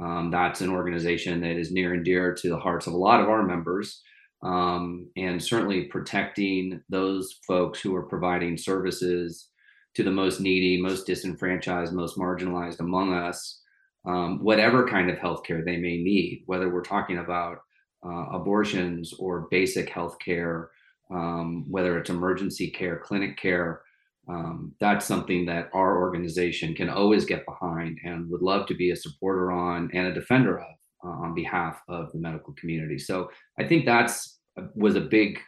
Um, 0.00 0.30
that's 0.30 0.60
an 0.60 0.70
organization 0.70 1.40
that 1.40 1.56
is 1.56 1.72
near 1.72 1.94
and 1.94 2.04
dear 2.04 2.34
to 2.34 2.48
the 2.48 2.58
hearts 2.58 2.86
of 2.86 2.92
a 2.92 2.96
lot 2.98 3.20
of 3.20 3.28
our 3.28 3.42
members. 3.42 4.02
Um, 4.42 5.08
and 5.16 5.42
certainly 5.42 5.84
protecting 5.84 6.80
those 6.88 7.38
folks 7.46 7.80
who 7.80 7.94
are 7.94 8.02
providing 8.02 8.56
services 8.56 9.48
to 9.94 10.02
the 10.02 10.10
most 10.10 10.40
needy 10.40 10.80
most 10.80 11.06
disenfranchised 11.06 11.92
most 11.92 12.16
marginalized 12.16 12.80
among 12.80 13.12
us 13.12 13.60
um, 14.04 14.42
whatever 14.42 14.88
kind 14.88 15.10
of 15.10 15.18
healthcare 15.18 15.64
they 15.64 15.76
may 15.76 15.96
need 15.98 16.42
whether 16.46 16.72
we're 16.72 16.82
talking 16.82 17.18
about 17.18 17.58
uh, 18.04 18.26
abortions 18.32 19.12
or 19.18 19.46
basic 19.50 19.88
health 19.90 20.16
care 20.18 20.70
um, 21.12 21.64
whether 21.68 21.98
it's 21.98 22.10
emergency 22.10 22.70
care, 22.70 22.98
clinic 22.98 23.36
care. 23.36 23.82
Um, 24.28 24.72
that's 24.78 25.04
something 25.04 25.46
that 25.46 25.68
our 25.74 26.00
organization 26.00 26.74
can 26.74 26.88
always 26.88 27.24
get 27.24 27.44
behind 27.44 27.98
and 28.04 28.30
would 28.30 28.42
love 28.42 28.66
to 28.66 28.74
be 28.74 28.90
a 28.90 28.96
supporter 28.96 29.50
on 29.50 29.90
and 29.92 30.06
a 30.06 30.14
defender 30.14 30.60
of 30.60 30.74
uh, 31.04 31.08
on 31.08 31.34
behalf 31.34 31.82
of 31.88 32.12
the 32.12 32.18
medical 32.18 32.54
community. 32.54 32.98
So 32.98 33.30
I 33.58 33.66
think 33.66 33.84
that's 33.84 34.38
uh, 34.56 34.66
was 34.74 34.94
a 34.94 35.00
big 35.00 35.40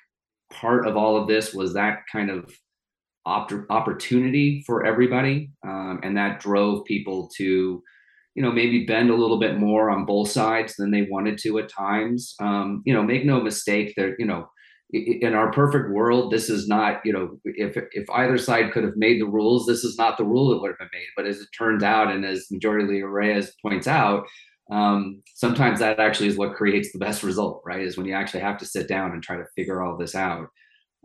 part 0.52 0.86
of 0.86 0.96
all 0.96 1.16
of 1.16 1.28
this 1.28 1.54
was 1.54 1.74
that 1.74 2.00
kind 2.10 2.30
of 2.30 2.52
opt- 3.26 3.70
opportunity 3.70 4.62
for 4.66 4.84
everybody, 4.84 5.50
um, 5.66 6.00
and 6.02 6.16
that 6.16 6.40
drove 6.40 6.84
people 6.84 7.30
to 7.36 7.82
you 8.34 8.42
know 8.42 8.50
maybe 8.50 8.84
bend 8.84 9.10
a 9.10 9.14
little 9.14 9.38
bit 9.38 9.58
more 9.58 9.90
on 9.90 10.04
both 10.04 10.30
sides 10.30 10.74
than 10.76 10.90
they 10.90 11.02
wanted 11.02 11.38
to 11.38 11.58
at 11.58 11.68
times 11.68 12.34
um, 12.40 12.82
you 12.84 12.92
know 12.92 13.02
make 13.02 13.24
no 13.24 13.40
mistake 13.40 13.94
there 13.96 14.16
you 14.18 14.26
know 14.26 14.48
in 14.92 15.34
our 15.34 15.50
perfect 15.50 15.90
world, 15.90 16.32
this 16.32 16.48
is 16.48 16.68
not, 16.68 17.00
you 17.04 17.12
know, 17.12 17.38
if 17.44 17.76
if 17.92 18.08
either 18.10 18.38
side 18.38 18.72
could 18.72 18.84
have 18.84 18.96
made 18.96 19.20
the 19.20 19.26
rules, 19.26 19.66
this 19.66 19.82
is 19.82 19.98
not 19.98 20.16
the 20.16 20.24
rule 20.24 20.50
that 20.50 20.60
would 20.60 20.70
have 20.70 20.78
been 20.78 20.88
made. 20.92 21.06
But 21.16 21.26
as 21.26 21.40
it 21.40 21.48
turns 21.56 21.82
out, 21.82 22.12
and 22.12 22.24
as 22.24 22.46
Majority 22.50 22.86
Leader 22.86 23.10
Reyes 23.10 23.52
points 23.62 23.86
out, 23.88 24.24
um, 24.70 25.22
sometimes 25.34 25.80
that 25.80 25.98
actually 25.98 26.28
is 26.28 26.36
what 26.36 26.54
creates 26.54 26.92
the 26.92 26.98
best 26.98 27.22
result, 27.22 27.62
right? 27.66 27.80
Is 27.82 27.96
when 27.96 28.06
you 28.06 28.14
actually 28.14 28.40
have 28.40 28.58
to 28.58 28.66
sit 28.66 28.88
down 28.88 29.12
and 29.12 29.22
try 29.22 29.36
to 29.36 29.46
figure 29.56 29.82
all 29.82 29.96
this 29.96 30.14
out. 30.14 30.48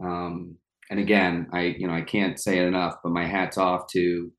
Um, 0.04 0.56
and 0.92 1.00
again, 1.00 1.48
I 1.54 1.76
you 1.78 1.88
know 1.88 1.94
I 1.94 2.02
can't 2.02 2.40
say 2.40 2.60
it 2.60 2.68
enough, 2.68 2.96
but 3.04 3.12
my 3.12 3.26
hats 3.26 3.58
off 3.58 3.88
to 3.94 4.32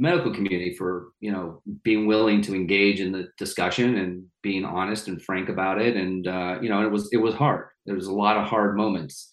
medical 0.00 0.32
community 0.32 0.74
for 0.74 1.12
you 1.20 1.30
know 1.30 1.62
being 1.82 2.06
willing 2.06 2.40
to 2.42 2.54
engage 2.54 3.00
in 3.00 3.12
the 3.12 3.28
discussion 3.38 3.98
and 3.98 4.24
being 4.42 4.64
honest 4.64 5.08
and 5.08 5.22
frank 5.22 5.48
about 5.48 5.80
it. 5.80 5.96
And 5.96 6.26
uh, 6.26 6.58
you 6.60 6.68
know 6.68 6.84
it 6.84 6.90
was 6.90 7.08
it 7.12 7.18
was 7.18 7.34
hard. 7.34 7.68
There 7.86 7.94
was 7.94 8.06
a 8.06 8.12
lot 8.12 8.36
of 8.36 8.46
hard 8.46 8.76
moments. 8.76 9.30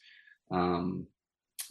Um, 0.51 1.07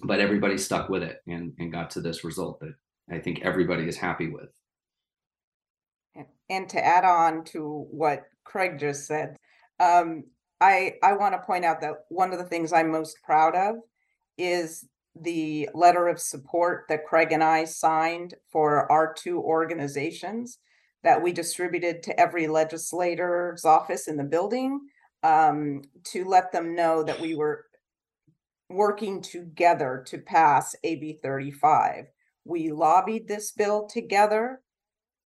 but 0.02 0.20
everybody 0.20 0.58
stuck 0.58 0.88
with 0.88 1.02
it 1.02 1.22
and, 1.26 1.52
and 1.58 1.72
got 1.72 1.90
to 1.90 2.00
this 2.00 2.24
result 2.24 2.60
that 2.60 2.74
i 3.10 3.18
think 3.18 3.40
everybody 3.42 3.88
is 3.88 3.96
happy 3.96 4.28
with. 4.28 4.50
And- 6.48 6.68
to 6.68 6.84
add 6.84 7.04
on 7.04 7.44
to 7.46 7.86
what 7.90 8.22
Craig 8.44 8.78
just 8.78 9.06
said, 9.06 9.36
um, 9.80 10.24
I, 10.60 10.94
I 11.02 11.14
want 11.14 11.34
to 11.34 11.44
point 11.44 11.64
out 11.64 11.80
that 11.80 12.04
one 12.08 12.32
of 12.32 12.38
the 12.38 12.44
things 12.44 12.72
I'm 12.72 12.92
most 12.92 13.16
proud 13.24 13.56
of 13.56 13.76
is 14.38 14.86
the 15.20 15.68
letter 15.74 16.08
of 16.08 16.20
support 16.20 16.84
that 16.88 17.06
Craig 17.06 17.32
and 17.32 17.42
I 17.42 17.64
signed 17.64 18.34
for 18.50 18.90
our 18.90 19.14
two 19.14 19.40
organizations 19.40 20.58
that 21.02 21.22
we 21.22 21.32
distributed 21.32 22.02
to 22.02 22.20
every 22.20 22.46
legislator's 22.46 23.64
office 23.64 24.08
in 24.08 24.16
the 24.16 24.24
building 24.24 24.80
um, 25.22 25.82
to 26.04 26.24
let 26.24 26.52
them 26.52 26.74
know 26.74 27.02
that 27.02 27.20
we 27.20 27.34
were 27.34 27.64
working 28.68 29.22
together 29.22 30.04
to 30.08 30.18
pass 30.18 30.74
AB 30.82 31.18
35. 31.22 32.06
We 32.44 32.70
lobbied 32.70 33.28
this 33.28 33.52
bill 33.52 33.86
together 33.86 34.60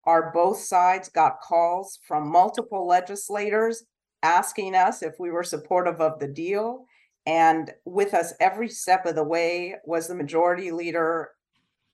our 0.08 0.32
both 0.32 0.58
sides 0.58 1.10
got 1.10 1.42
calls 1.42 1.98
from 2.08 2.32
multiple 2.32 2.86
legislators 2.86 3.84
asking 4.22 4.74
us 4.74 5.02
if 5.02 5.12
we 5.18 5.30
were 5.30 5.44
supportive 5.44 6.00
of 6.00 6.18
the 6.18 6.26
deal. 6.26 6.86
And 7.28 7.74
with 7.84 8.14
us 8.14 8.32
every 8.40 8.70
step 8.70 9.04
of 9.04 9.14
the 9.14 9.22
way 9.22 9.74
was 9.84 10.08
the 10.08 10.14
majority 10.14 10.70
leader 10.70 11.28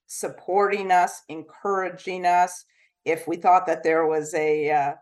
supporting 0.07 0.93
us, 0.93 1.23
encouraging 1.29 2.25
us. 2.25 2.65
If 3.05 3.27
we 3.27 3.37
thought 3.37 3.67
that 3.67 3.83
there 3.83 4.07
was 4.07 4.33
a, 4.35 4.71
uh, 4.71 4.93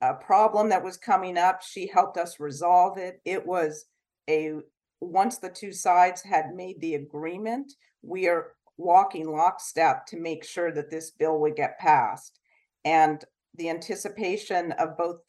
a 0.00 0.14
problem 0.14 0.70
that 0.70 0.82
was 0.82 0.96
coming 0.96 1.38
up, 1.38 1.62
she 1.62 1.86
helped 1.86 2.16
us 2.16 2.40
resolve 2.40 2.98
it. 2.98 3.20
It 3.24 3.46
was 3.46 3.84
a, 4.28 4.54
once 5.00 5.38
the 5.38 5.50
two 5.50 5.72
sides 5.72 6.20
had 6.20 6.56
made 6.56 6.80
the 6.80 6.96
agreement, 6.96 7.72
we 8.02 8.26
are 8.26 8.54
walking 8.78 9.30
lockstep 9.30 10.04
to 10.06 10.18
make 10.18 10.42
sure 10.42 10.72
that 10.72 10.90
this 10.90 11.12
bill 11.12 11.38
would 11.38 11.54
get 11.54 11.78
passed. 11.78 12.40
And 12.84 13.24
the 13.54 13.70
anticipation 13.70 14.72
of 14.72 14.98
both 14.98 15.20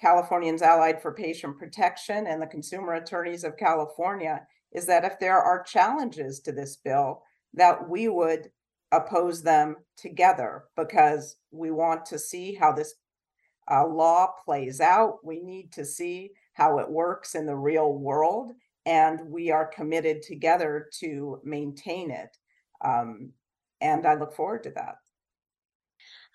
Californians 0.00 0.62
Allied 0.62 1.02
for 1.02 1.12
Patient 1.12 1.58
Protection 1.58 2.26
and 2.26 2.40
the 2.40 2.46
Consumer 2.46 2.94
Attorneys 2.94 3.44
of 3.44 3.56
California 3.56 4.46
is 4.72 4.86
that 4.86 5.04
if 5.04 5.18
there 5.18 5.40
are 5.40 5.62
challenges 5.62 6.40
to 6.40 6.52
this 6.52 6.76
bill, 6.76 7.22
that 7.52 7.88
we 7.88 8.08
would 8.08 8.50
oppose 8.92 9.42
them 9.42 9.76
together 9.96 10.64
because 10.76 11.36
we 11.50 11.70
want 11.70 12.06
to 12.06 12.18
see 12.18 12.54
how 12.54 12.72
this 12.72 12.94
uh, 13.70 13.86
law 13.86 14.28
plays 14.44 14.80
out. 14.80 15.18
We 15.24 15.40
need 15.40 15.72
to 15.72 15.84
see 15.84 16.30
how 16.54 16.78
it 16.78 16.90
works 16.90 17.34
in 17.34 17.46
the 17.46 17.56
real 17.56 17.92
world, 17.92 18.52
and 18.86 19.20
we 19.26 19.50
are 19.50 19.66
committed 19.66 20.22
together 20.22 20.88
to 21.00 21.40
maintain 21.44 22.10
it. 22.10 22.36
Um, 22.84 23.32
and 23.80 24.06
I 24.06 24.14
look 24.14 24.32
forward 24.32 24.62
to 24.64 24.70
that. 24.70 24.96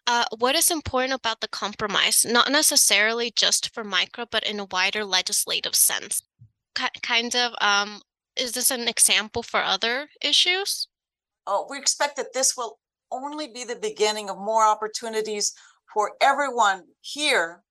Uh, 0.07 0.25
what 0.37 0.55
is 0.55 0.69
important 0.69 1.13
about 1.13 1.41
the 1.41 1.47
compromise, 1.47 2.25
not 2.25 2.51
necessarily 2.51 3.31
just 3.31 3.73
for 3.73 3.83
MICRA, 3.83 4.27
but 4.29 4.45
in 4.45 4.59
a 4.59 4.65
wider 4.65 5.03
legislative 5.03 5.75
sense? 5.75 6.21
K- 6.75 6.89
kind 7.01 7.35
of, 7.35 7.53
um, 7.59 8.01
is 8.35 8.51
this 8.51 8.69
an 8.69 8.87
example 8.87 9.41
for 9.41 9.61
other 9.61 10.07
issues? 10.21 10.87
Oh, 11.47 11.65
we 11.69 11.77
expect 11.77 12.17
that 12.17 12.33
this 12.33 12.55
will 12.55 12.79
only 13.11 13.47
be 13.47 13.63
the 13.63 13.77
beginning 13.77 14.29
of 14.29 14.37
more 14.37 14.63
opportunities 14.63 15.53
for 15.91 16.11
everyone 16.21 16.83
here, 17.01 17.63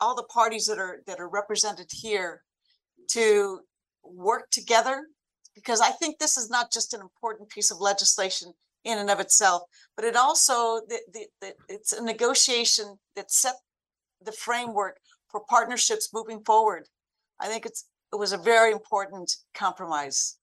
all 0.00 0.16
the 0.16 0.22
parties 0.24 0.66
that 0.66 0.78
are 0.78 1.00
that 1.06 1.20
are 1.20 1.28
represented 1.28 1.90
here, 1.92 2.42
to 3.10 3.60
work 4.02 4.50
together. 4.50 5.06
Because 5.54 5.80
I 5.80 5.90
think 5.90 6.18
this 6.18 6.36
is 6.36 6.50
not 6.50 6.72
just 6.72 6.94
an 6.94 7.00
important 7.00 7.48
piece 7.48 7.70
of 7.70 7.80
legislation 7.80 8.52
in 8.84 8.98
and 8.98 9.10
of 9.10 9.20
itself, 9.20 9.62
but 9.96 10.04
it 10.04 10.16
also 10.16 10.80
the, 10.88 11.00
the, 11.12 11.26
the, 11.40 11.54
it's 11.68 11.92
a 11.92 12.02
negotiation 12.02 12.98
that 13.16 13.30
set 13.30 13.54
the 14.22 14.32
framework 14.32 14.98
for 15.28 15.40
partnerships 15.48 16.10
moving 16.12 16.42
forward. 16.44 16.88
I 17.40 17.48
think 17.48 17.66
it's 17.66 17.86
it 18.12 18.16
was 18.16 18.32
a 18.32 18.38
very 18.38 18.70
important 18.70 19.34
compromise. 19.54 20.36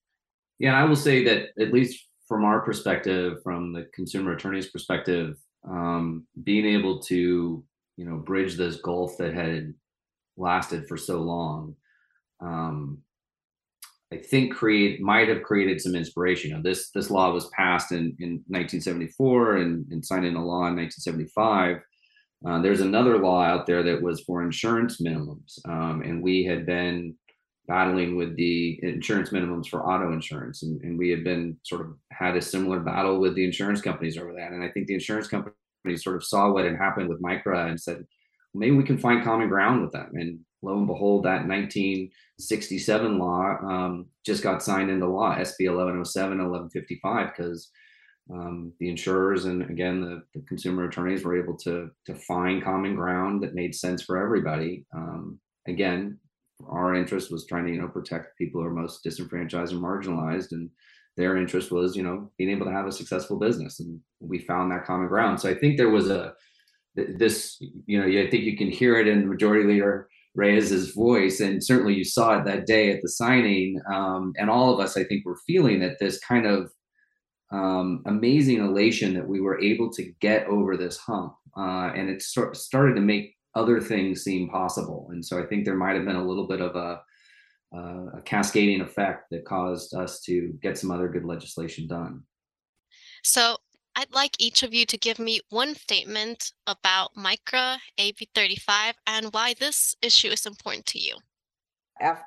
Yeah, 0.59 0.69
and 0.69 0.77
I 0.77 0.83
will 0.83 0.95
say 0.95 1.23
that 1.23 1.49
at 1.59 1.71
least 1.71 2.05
from 2.27 2.43
our 2.43 2.61
perspective, 2.61 3.37
from 3.43 3.73
the 3.73 3.87
consumer 3.93 4.33
attorney's 4.33 4.69
perspective, 4.69 5.37
um, 5.67 6.25
being 6.43 6.65
able 6.65 6.99
to 7.03 7.63
you 7.97 8.05
know 8.05 8.17
bridge 8.17 8.57
this 8.57 8.77
gulf 8.77 9.17
that 9.17 9.33
had 9.33 9.73
lasted 10.37 10.87
for 10.87 10.97
so 10.97 11.19
long 11.19 11.75
um, 12.41 12.97
I 14.13 14.17
think 14.17 14.53
create 14.53 15.01
might 15.01 15.29
have 15.29 15.43
created 15.43 15.79
some 15.79 15.95
inspiration. 15.95 16.49
You 16.49 16.57
know, 16.57 16.61
this 16.61 16.91
this 16.91 17.09
law 17.09 17.31
was 17.31 17.49
passed 17.49 17.91
in, 17.91 18.15
in 18.19 18.43
1974 18.47 19.57
and, 19.57 19.85
and 19.91 20.05
signed 20.05 20.25
into 20.25 20.39
law 20.39 20.67
in 20.67 20.75
1975. 20.75 21.77
Uh, 22.45 22.61
there's 22.61 22.81
another 22.81 23.19
law 23.19 23.43
out 23.43 23.67
there 23.67 23.83
that 23.83 24.01
was 24.01 24.21
for 24.21 24.43
insurance 24.43 24.99
minimums, 24.99 25.59
um, 25.67 26.01
and 26.01 26.21
we 26.21 26.43
had 26.43 26.65
been 26.65 27.15
battling 27.67 28.15
with 28.17 28.35
the 28.35 28.79
insurance 28.83 29.29
minimums 29.29 29.67
for 29.67 29.85
auto 29.87 30.11
insurance, 30.11 30.63
and, 30.63 30.81
and 30.81 30.97
we 30.97 31.09
had 31.09 31.23
been 31.23 31.55
sort 31.63 31.81
of 31.81 31.95
had 32.11 32.35
a 32.35 32.41
similar 32.41 32.79
battle 32.79 33.19
with 33.19 33.35
the 33.35 33.45
insurance 33.45 33.79
companies 33.81 34.17
over 34.17 34.33
that. 34.33 34.51
And 34.51 34.63
I 34.63 34.69
think 34.69 34.87
the 34.87 34.95
insurance 34.95 35.27
companies 35.27 36.03
sort 36.03 36.15
of 36.15 36.23
saw 36.25 36.51
what 36.51 36.65
had 36.65 36.75
happened 36.75 37.07
with 37.07 37.21
MICRA 37.21 37.69
and 37.69 37.79
said, 37.79 38.05
maybe 38.53 38.75
we 38.75 38.83
can 38.83 38.97
find 38.97 39.23
common 39.23 39.47
ground 39.47 39.81
with 39.81 39.91
them. 39.91 40.11
And 40.15 40.39
lo 40.61 40.77
and 40.77 40.87
behold, 40.87 41.23
that 41.23 41.47
1967 41.47 43.17
law 43.17 43.57
um, 43.63 44.05
just 44.25 44.43
got 44.43 44.63
signed 44.63 44.89
into 44.89 45.07
law, 45.07 45.35
SB 45.35 45.67
1107, 45.67 46.37
1155, 46.37 47.33
because 47.35 47.71
um, 48.31 48.71
the 48.79 48.89
insurers 48.89 49.45
and 49.45 49.63
again 49.63 50.01
the, 50.01 50.21
the, 50.33 50.45
consumer 50.45 50.85
attorneys 50.85 51.23
were 51.23 51.41
able 51.41 51.57
to 51.57 51.89
to 52.05 52.15
find 52.15 52.63
common 52.63 52.95
ground 52.95 53.43
that 53.43 53.55
made 53.55 53.75
sense 53.75 54.03
for 54.03 54.23
everybody. 54.23 54.85
Um, 54.95 55.39
again, 55.67 56.19
our 56.69 56.95
interest 56.95 57.31
was 57.31 57.45
trying 57.45 57.65
to 57.65 57.73
you 57.73 57.81
know 57.81 57.87
protect 57.87 58.37
people 58.37 58.61
who 58.61 58.67
are 58.67 58.73
most 58.73 59.03
disenfranchised 59.03 59.73
and 59.73 59.83
marginalized, 59.83 60.51
and 60.51 60.69
their 61.17 61.35
interest 61.37 61.71
was 61.71 61.95
you 61.95 62.03
know 62.03 62.31
being 62.37 62.51
able 62.51 62.65
to 62.65 62.71
have 62.71 62.87
a 62.87 62.91
successful 62.91 63.37
business, 63.37 63.79
and 63.79 63.99
we 64.19 64.39
found 64.39 64.71
that 64.71 64.85
common 64.85 65.07
ground. 65.07 65.39
So 65.39 65.49
I 65.49 65.55
think 65.55 65.77
there 65.77 65.89
was 65.89 66.09
a 66.09 66.33
this 66.95 67.61
you 67.85 67.99
know 67.99 68.05
I 68.05 68.29
think 68.29 68.43
you 68.43 68.55
can 68.55 68.69
hear 68.69 68.97
it 68.97 69.07
in 69.07 69.21
the 69.21 69.27
Majority 69.27 69.67
Leader 69.67 70.07
Reyes's 70.35 70.91
voice, 70.91 71.41
and 71.41 71.63
certainly 71.63 71.93
you 71.93 72.03
saw 72.03 72.39
it 72.39 72.45
that 72.45 72.65
day 72.65 72.91
at 72.91 73.01
the 73.01 73.09
signing. 73.09 73.79
Um, 73.91 74.33
and 74.37 74.49
all 74.49 74.73
of 74.73 74.79
us, 74.79 74.95
I 74.95 75.03
think, 75.03 75.25
were 75.25 75.39
feeling 75.45 75.79
that 75.81 75.99
this 75.99 76.19
kind 76.19 76.45
of 76.45 76.71
um, 77.51 78.01
amazing 78.05 78.59
elation 78.59 79.13
that 79.15 79.27
we 79.27 79.41
were 79.41 79.59
able 79.59 79.91
to 79.91 80.11
get 80.21 80.47
over 80.47 80.77
this 80.77 80.97
hump, 80.97 81.33
uh, 81.57 81.91
and 81.95 82.09
it 82.09 82.21
sort 82.21 82.49
of 82.49 82.57
started 82.57 82.95
to 82.95 83.01
make 83.01 83.35
other 83.55 83.81
things 83.81 84.23
seem 84.23 84.49
possible. 84.49 85.09
And 85.11 85.25
so 85.25 85.37
I 85.37 85.45
think 85.45 85.65
there 85.65 85.75
might 85.75 85.95
have 85.95 86.05
been 86.05 86.15
a 86.15 86.25
little 86.25 86.47
bit 86.47 86.61
of 86.61 86.75
a, 86.75 87.01
uh, 87.75 88.17
a 88.17 88.21
cascading 88.23 88.79
effect 88.79 89.25
that 89.31 89.43
caused 89.43 89.93
us 89.93 90.21
to 90.21 90.53
get 90.61 90.77
some 90.77 90.91
other 90.91 91.09
good 91.09 91.25
legislation 91.25 91.87
done. 91.87 92.23
So 93.23 93.57
I'd 93.95 94.13
like 94.13 94.35
each 94.39 94.63
of 94.63 94.73
you 94.73 94.85
to 94.85 94.97
give 94.97 95.19
me 95.19 95.41
one 95.49 95.75
statement 95.75 96.53
about 96.65 97.15
MICRA 97.15 97.77
AB 97.97 98.29
35 98.33 98.95
and 99.05 99.33
why 99.33 99.53
this 99.59 99.95
issue 100.01 100.29
is 100.29 100.45
important 100.45 100.85
to 100.87 100.99
you. 100.99 101.17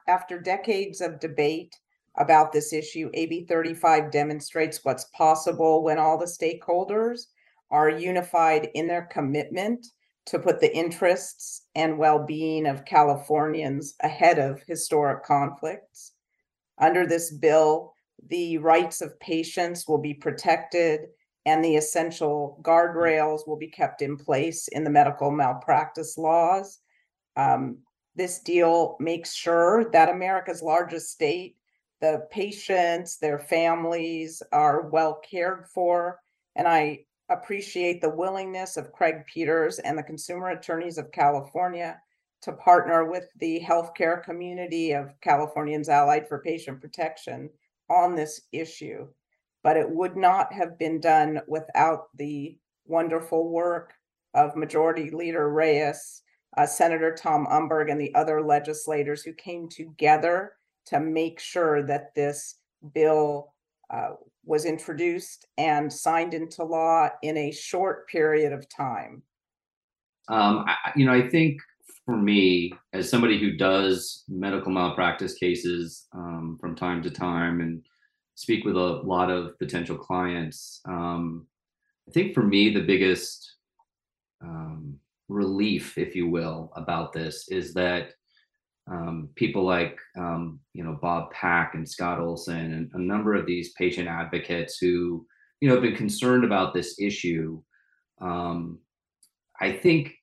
After 0.07 0.39
decades 0.39 1.01
of 1.01 1.21
debate 1.21 1.75
about 2.17 2.53
this 2.53 2.73
issue, 2.73 3.11
AB 3.15 3.47
35 3.49 4.11
demonstrates 4.11 4.85
what's 4.85 5.07
possible 5.17 5.83
when 5.83 5.99
all 5.99 6.19
the 6.19 6.27
stakeholders 6.27 7.27
are 7.71 7.89
unified 7.89 8.69
in 8.75 8.87
their 8.87 9.07
commitment 9.11 9.87
to 10.27 10.39
put 10.39 10.61
the 10.61 10.75
interests 10.75 11.67
and 11.75 11.99
well 11.99 12.25
being 12.25 12.67
of 12.67 12.85
Californians 12.85 13.95
ahead 14.03 14.39
of 14.39 14.63
historic 14.67 15.25
conflicts. 15.25 16.13
Under 16.79 17.07
this 17.07 17.33
bill, 17.33 17.95
the 18.29 18.59
rights 18.59 19.01
of 19.01 19.19
patients 19.19 19.89
will 19.89 19.99
be 19.99 20.15
protected 20.15 21.01
and 21.47 21.65
the 21.65 21.77
essential 21.77 22.59
guardrails 22.63 23.47
will 23.47 23.57
be 23.57 23.69
kept 23.69 24.03
in 24.03 24.17
place 24.17 24.69
in 24.69 24.85
the 24.85 24.91
medical 24.91 25.31
malpractice 25.31 26.17
laws. 26.17 26.81
Um, 27.37 27.79
this 28.17 28.39
deal 28.39 28.97
makes 29.01 29.35
sure 29.35 29.91
that 29.91 30.09
America's 30.09 30.63
largest 30.63 31.11
state, 31.11 31.57
the 32.01 32.27
patients, 32.31 33.19
their 33.19 33.39
families 33.39 34.43
are 34.53 34.89
well 34.89 35.21
cared 35.29 35.67
for. 35.67 36.21
And 36.57 36.69
I 36.69 37.01
appreciate 37.29 38.01
the 38.01 38.15
willingness 38.15 38.77
of 38.77 38.93
Craig 38.93 39.25
Peters 39.27 39.79
and 39.81 39.99
the 39.99 40.03
consumer 40.03 40.51
attorneys 40.51 40.99
of 40.99 41.13
California 41.13 42.01
to 42.43 42.53
partner 42.53 43.05
with 43.07 43.29
the 43.41 43.61
healthcare 43.67 44.23
community 44.23 44.93
of 44.93 45.19
Californians 45.21 45.89
Allied 45.89 46.29
for 46.29 46.39
Patient 46.41 46.81
Protection 46.81 47.51
on 47.91 48.15
this 48.15 48.43
issue 48.53 49.09
but 49.65 49.79
it 49.79 49.91
would 49.91 50.17
not 50.17 50.53
have 50.53 50.79
been 50.79 51.01
done 51.01 51.41
without 51.49 52.09
the 52.17 52.57
wonderful 52.87 53.49
work 53.49 53.95
of 54.35 54.55
Majority 54.57 55.11
Leader 55.11 55.51
Reyes, 55.51 56.23
uh, 56.57 56.67
Senator 56.67 57.15
Tom 57.15 57.47
Umberg, 57.47 57.91
and 57.91 58.01
the 58.01 58.15
other 58.15 58.43
legislators 58.43 59.23
who 59.23 59.33
came 59.33 59.69
together 59.69 60.53
to 60.87 61.01
make 61.01 61.41
sure 61.41 61.83
that 61.87 62.15
this 62.15 62.57
bill 62.93 63.55
uh, 63.91 64.11
was 64.45 64.67
introduced 64.67 65.47
and 65.57 65.91
signed 65.91 66.35
into 66.35 66.63
law 66.63 67.09
in 67.23 67.39
a 67.39 67.51
short 67.51 68.07
period 68.09 68.53
of 68.53 68.69
time. 68.69 69.23
Um, 70.29 70.65
I, 70.67 70.93
you 70.95 71.07
know, 71.07 71.13
I 71.13 71.29
think 71.29 71.59
for 72.05 72.17
me, 72.19 72.75
as 72.93 73.09
somebody 73.09 73.41
who 73.41 73.57
does 73.57 74.25
medical 74.29 74.71
malpractice 74.71 75.35
cases 75.35 76.07
um, 76.13 76.59
from 76.61 76.77
time 76.77 77.03
to 77.03 77.11
time 77.11 77.63
and 77.63 77.83
speak 78.35 78.65
with 78.65 78.77
a 78.77 79.01
lot 79.05 79.31
of 79.31 79.59
potential 79.59 79.97
clients. 79.97 80.81
Um, 80.87 81.47
I 82.09 82.13
think 82.13 82.35
for 82.35 82.43
me, 82.43 82.71
the 82.71 82.83
biggest 82.83 83.55
um, 84.43 84.99
relief, 85.29 85.97
if 85.97 86.15
you 86.15 86.29
will, 86.29 86.73
about 86.77 87.13
this 87.13 87.49
is 87.49 87.75
that 87.75 88.13
um, 88.91 89.31
people 89.35 89.65
like 89.65 89.99
um, 90.19 90.61
you 90.75 90.85
know 90.85 90.99
Bob 91.01 91.31
Pack 91.33 91.75
and 91.75 91.89
Scott 91.89 92.21
Olson 92.21 92.75
and 92.75 92.91
a 92.93 92.99
number 92.99 93.35
of 93.35 93.47
these 93.47 93.73
patient 93.73 94.09
advocates 94.09 94.77
who 94.77 95.27
you 95.61 95.69
know 95.69 95.75
have 95.75 95.83
been 95.83 95.97
concerned 95.97 96.45
about 96.45 96.75
this 96.75 97.01
issue. 97.01 97.63
Um, 98.21 98.79
I 99.61 99.73
think 99.73 100.15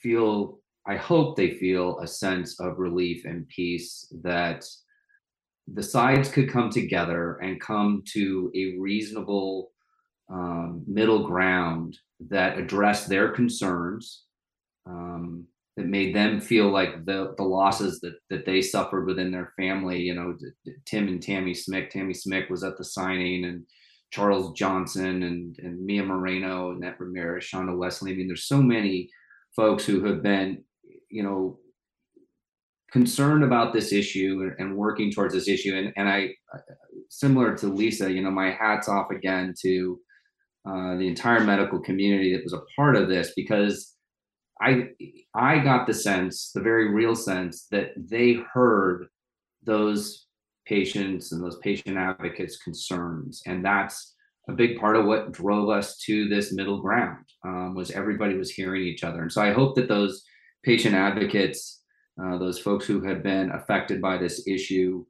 feel 0.00 0.58
I 0.86 0.96
hope 0.96 1.36
they 1.36 1.50
feel 1.50 2.00
a 2.00 2.08
sense 2.08 2.58
of 2.58 2.78
relief 2.78 3.24
and 3.24 3.46
peace 3.48 4.12
that 4.22 4.64
the 5.72 5.82
sides 5.82 6.28
could 6.28 6.50
come 6.50 6.70
together 6.70 7.38
and 7.38 7.60
come 7.60 8.02
to 8.12 8.50
a 8.54 8.78
reasonable 8.78 9.70
um, 10.30 10.82
middle 10.86 11.26
ground 11.26 11.98
that 12.28 12.58
addressed 12.58 13.08
their 13.08 13.30
concerns, 13.30 14.24
um, 14.86 15.46
that 15.76 15.86
made 15.86 16.14
them 16.14 16.40
feel 16.40 16.70
like 16.70 17.04
the 17.06 17.34
the 17.38 17.42
losses 17.42 18.00
that 18.00 18.14
that 18.30 18.44
they 18.44 18.60
suffered 18.60 19.06
within 19.06 19.30
their 19.30 19.52
family. 19.56 20.00
You 20.00 20.14
know, 20.14 20.36
Tim 20.84 21.08
and 21.08 21.22
Tammy 21.22 21.52
Smick. 21.52 21.90
Tammy 21.90 22.12
Smick 22.12 22.50
was 22.50 22.62
at 22.64 22.76
the 22.76 22.84
signing, 22.84 23.44
and 23.44 23.64
Charles 24.10 24.52
Johnson 24.52 25.22
and 25.22 25.56
and 25.60 25.84
Mia 25.84 26.02
Moreno, 26.02 26.72
Annette 26.72 27.00
Ramirez, 27.00 27.44
Shonda 27.44 27.76
Wesley. 27.76 28.12
I 28.12 28.16
mean, 28.16 28.26
there's 28.26 28.46
so 28.46 28.60
many 28.60 29.08
folks 29.56 29.84
who 29.84 30.04
have 30.04 30.22
been, 30.22 30.64
you 31.10 31.22
know, 31.22 31.58
concerned 32.92 33.42
about 33.42 33.72
this 33.72 33.92
issue 33.92 34.52
and 34.58 34.76
working 34.76 35.10
towards 35.10 35.34
this 35.34 35.48
issue. 35.48 35.74
And 35.74 35.92
and 35.96 36.08
I, 36.08 36.34
similar 37.08 37.56
to 37.56 37.66
Lisa, 37.66 38.12
you 38.12 38.22
know, 38.22 38.30
my 38.30 38.50
hats 38.50 38.88
off 38.88 39.10
again 39.10 39.54
to 39.62 39.98
uh, 40.68 40.96
the 40.96 41.08
entire 41.08 41.40
medical 41.40 41.80
community 41.80 42.34
that 42.34 42.44
was 42.44 42.52
a 42.52 42.62
part 42.76 42.94
of 42.94 43.08
this 43.08 43.32
because 43.34 43.94
I 44.60 44.90
I 45.34 45.58
got 45.58 45.86
the 45.86 45.94
sense, 45.94 46.52
the 46.54 46.60
very 46.60 46.92
real 46.92 47.16
sense 47.16 47.66
that 47.70 47.92
they 47.96 48.38
heard 48.52 49.06
those 49.64 50.26
patients 50.66 51.32
and 51.32 51.42
those 51.42 51.58
patient 51.58 51.96
advocates' 51.96 52.58
concerns, 52.58 53.42
and 53.46 53.64
that's 53.64 54.14
a 54.48 54.52
big 54.52 54.78
part 54.78 54.96
of 54.96 55.06
what 55.06 55.32
drove 55.32 55.68
us 55.68 55.98
to 55.98 56.28
this 56.28 56.52
middle 56.52 56.80
ground. 56.80 57.24
Um, 57.44 57.74
was 57.74 57.90
everybody 57.90 58.36
was 58.36 58.50
hearing 58.50 58.82
each 58.82 59.02
other, 59.02 59.22
and 59.22 59.32
so 59.32 59.42
I 59.42 59.52
hope 59.52 59.74
that 59.76 59.88
those 59.88 60.22
patient 60.62 60.94
advocates, 60.94 61.81
uh, 62.20 62.38
those 62.38 62.58
folks 62.58 62.86
who 62.86 63.00
have 63.02 63.22
been 63.22 63.50
affected 63.52 64.00
by 64.00 64.16
this 64.16 64.46
issue, 64.46 65.04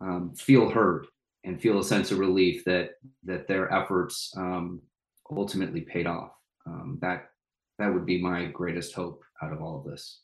um, 0.00 0.34
feel 0.36 0.68
heard 0.68 1.06
and 1.44 1.60
feel 1.60 1.78
a 1.78 1.84
sense 1.84 2.10
of 2.10 2.18
relief 2.18 2.64
that 2.64 2.90
that 3.24 3.48
their 3.48 3.72
efforts 3.72 4.32
um, 4.36 4.82
ultimately 5.30 5.80
paid 5.80 6.06
off. 6.06 6.32
Um, 6.66 6.98
that 7.00 7.30
that 7.78 7.92
would 7.92 8.06
be 8.06 8.20
my 8.20 8.46
greatest 8.46 8.94
hope 8.94 9.22
out 9.42 9.52
of 9.52 9.60
all 9.60 9.78
of 9.78 9.84
this. 9.84 10.20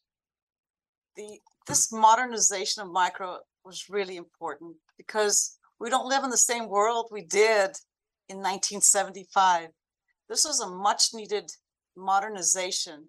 The 1.16 1.40
this 1.66 1.92
modernization 1.92 2.82
of 2.82 2.88
MICRA 2.88 3.38
was 3.64 3.88
really 3.88 4.16
important 4.16 4.76
because 4.96 5.58
we 5.78 5.90
don't 5.90 6.08
live 6.08 6.24
in 6.24 6.30
the 6.30 6.36
same 6.36 6.68
world 6.68 7.08
we 7.10 7.22
did 7.22 7.70
in 8.28 8.38
1975. 8.38 9.68
This 10.28 10.44
is 10.44 10.60
a 10.60 10.68
much 10.68 11.10
needed 11.12 11.50
modernization 11.96 13.08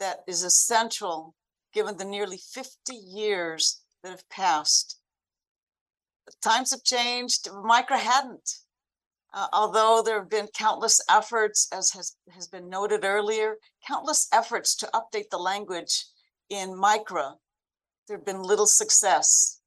that 0.00 0.18
is 0.26 0.42
essential 0.42 1.34
given 1.74 1.96
the 1.96 2.04
nearly 2.04 2.38
50 2.38 2.94
years 2.94 3.82
that 4.02 4.10
have 4.10 4.28
passed. 4.30 4.98
Times 6.42 6.70
have 6.70 6.84
changed, 6.84 7.48
MICRA 7.50 7.98
hadn't. 7.98 8.58
Uh, 9.34 9.48
although 9.52 10.00
there 10.02 10.20
have 10.20 10.30
been 10.30 10.46
countless 10.56 11.00
efforts, 11.10 11.68
as 11.72 11.90
has, 11.90 12.16
has 12.32 12.46
been 12.46 12.68
noted 12.68 13.04
earlier, 13.04 13.56
countless 13.86 14.28
efforts 14.32 14.76
to 14.76 14.88
update 14.94 15.28
the 15.30 15.38
language 15.38 16.06
in 16.48 16.70
MICRA, 16.70 17.34
there 18.06 18.16
have 18.16 18.24
been 18.24 18.42
little 18.42 18.66
success. 18.66 19.60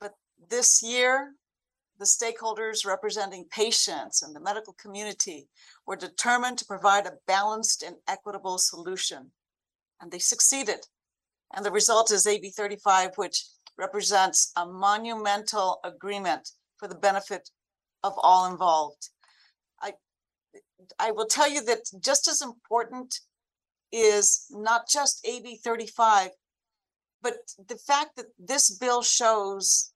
But 0.00 0.14
this 0.48 0.82
year, 0.82 1.34
the 1.98 2.06
stakeholders 2.06 2.84
representing 2.84 3.44
patients 3.50 4.22
and 4.22 4.34
the 4.34 4.40
medical 4.40 4.72
community 4.72 5.48
were 5.86 5.96
determined 5.96 6.58
to 6.58 6.64
provide 6.64 7.06
a 7.06 7.18
balanced 7.26 7.82
and 7.82 7.96
equitable 8.08 8.58
solution. 8.58 9.30
And 10.00 10.10
they 10.10 10.18
succeeded. 10.18 10.86
And 11.54 11.64
the 11.64 11.70
result 11.70 12.10
is 12.10 12.26
AB 12.26 12.50
35, 12.50 13.16
which 13.16 13.44
represents 13.76 14.52
a 14.56 14.66
monumental 14.66 15.80
agreement 15.84 16.50
for 16.76 16.88
the 16.88 16.94
benefit 16.94 17.50
of 18.02 18.14
all 18.16 18.50
involved. 18.50 19.08
I, 19.80 19.92
I 20.98 21.10
will 21.10 21.26
tell 21.26 21.48
you 21.48 21.62
that 21.64 21.90
just 22.02 22.28
as 22.28 22.40
important 22.40 23.20
is 23.92 24.46
not 24.50 24.88
just 24.88 25.26
AB 25.26 25.56
35, 25.64 26.30
but 27.22 27.34
the 27.68 27.76
fact 27.76 28.16
that 28.16 28.26
this 28.38 28.70
bill 28.70 29.02
shows, 29.02 29.92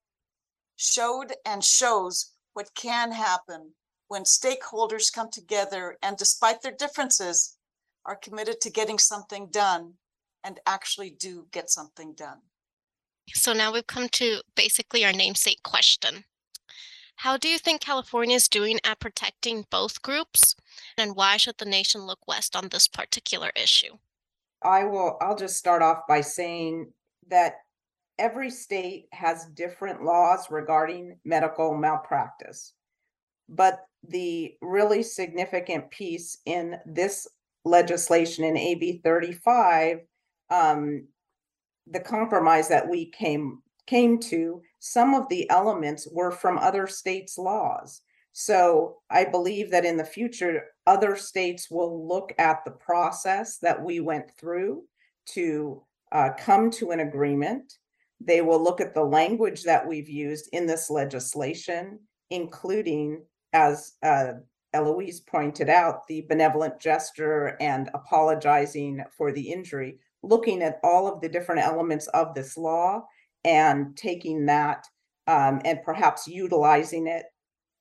showed 0.77 1.35
and 1.47 1.65
shows 1.65 2.33
what 2.53 2.75
can 2.75 3.13
happen 3.13 3.73
when 4.09 4.25
stakeholders 4.25 5.13
come 5.13 5.31
together 5.31 5.97
and 6.03 6.17
despite 6.17 6.63
their 6.63 6.75
differences, 6.79 7.57
are 8.07 8.17
committed 8.17 8.61
to 8.61 8.71
getting 8.71 8.99
something 8.99 9.49
done 9.51 9.95
and 10.43 10.61
actually 10.67 11.11
do 11.11 11.47
get 11.53 11.71
something 11.71 12.15
done. 12.15 12.39
So 13.33 13.53
now 13.53 13.73
we've 13.73 13.87
come 13.87 14.09
to 14.11 14.43
basically 14.55 15.05
our 15.05 15.13
namesake 15.13 15.63
question. 15.63 16.25
How 17.17 17.37
do 17.37 17.49
you 17.49 17.59
think 17.59 17.81
California 17.81 18.37
is 18.37 18.49
doing 18.49 18.81
at 18.85 19.01
protecting 19.01 19.65
both 19.71 20.03
groups? 20.03 20.55
And 20.99 21.17
why 21.17 21.37
should 21.37 21.59
the 21.59 21.65
nation 21.65 22.03
look 22.03 22.27
west 22.27 22.57
on 22.57 22.69
this 22.69 22.89
particular 22.89 23.51
issue? 23.57 23.97
I 24.63 24.85
will, 24.85 25.17
I'll 25.21 25.37
just 25.37 25.57
start 25.57 25.83
off 25.83 26.07
by 26.09 26.21
saying 26.21 26.93
that 27.29 27.57
every 28.19 28.51
state 28.51 29.07
has 29.13 29.47
different 29.55 30.03
laws 30.05 30.51
regarding 30.51 31.19
medical 31.25 31.77
malpractice. 31.77 32.73
But 33.49 33.87
the 34.09 34.57
really 34.61 35.03
significant 35.03 35.91
piece 35.91 36.39
in 36.47 36.77
this 36.85 37.29
legislation 37.65 38.45
in 38.45 38.57
AB 38.57 39.01
35, 39.03 40.01
um, 40.51 41.07
the 41.87 42.01
compromise 42.01 42.69
that 42.69 42.89
we 42.89 43.11
came 43.11 43.63
came 43.87 44.19
to, 44.19 44.63
some 44.79 45.15
of 45.15 45.29
the 45.29 45.49
elements 45.51 46.09
were 46.11 46.31
from 46.31 46.57
other 46.59 46.87
states' 46.87 47.37
laws. 47.37 48.01
So 48.33 48.97
I 49.11 49.25
believe 49.25 49.71
that 49.71 49.85
in 49.85 49.97
the 49.97 50.05
future, 50.05 50.65
other 50.87 51.17
states 51.17 51.71
will 51.71 52.09
look 52.09 52.33
at 52.39 52.65
the 52.65 52.71
process 52.71 53.59
that 53.59 53.83
we 53.83 54.01
went 54.01 54.31
through 54.39 54.85
to 55.27 55.83
uh, 56.13 56.31
come 56.39 56.71
to 56.73 56.91
an 56.91 57.01
agreement. 57.01 57.75
They 58.21 58.41
will 58.41 58.63
look 58.63 58.81
at 58.81 58.95
the 58.95 59.05
language 59.05 59.63
that 59.65 59.87
we've 59.87 60.09
used 60.09 60.49
in 60.53 60.67
this 60.67 60.91
legislation, 60.91 62.01
including, 62.31 63.23
as 63.53 63.93
uh, 64.03 64.35
Eloise 64.75 65.21
pointed 65.21 65.69
out, 65.69 66.07
the 66.07 66.27
benevolent 66.29 66.79
gesture 66.81 67.57
and 67.61 67.89
apologizing 67.95 69.03
for 69.17 69.33
the 69.33 69.53
injury, 69.53 69.99
looking 70.23 70.63
at 70.63 70.81
all 70.83 71.07
of 71.07 71.21
the 71.21 71.29
different 71.29 71.63
elements 71.63 72.07
of 72.09 72.35
this 72.35 72.57
law 72.57 73.07
and 73.45 73.97
taking 73.97 74.47
that 74.47 74.85
um, 75.27 75.61
and 75.65 75.83
perhaps 75.83 76.27
utilizing 76.27 77.07
it 77.07 77.25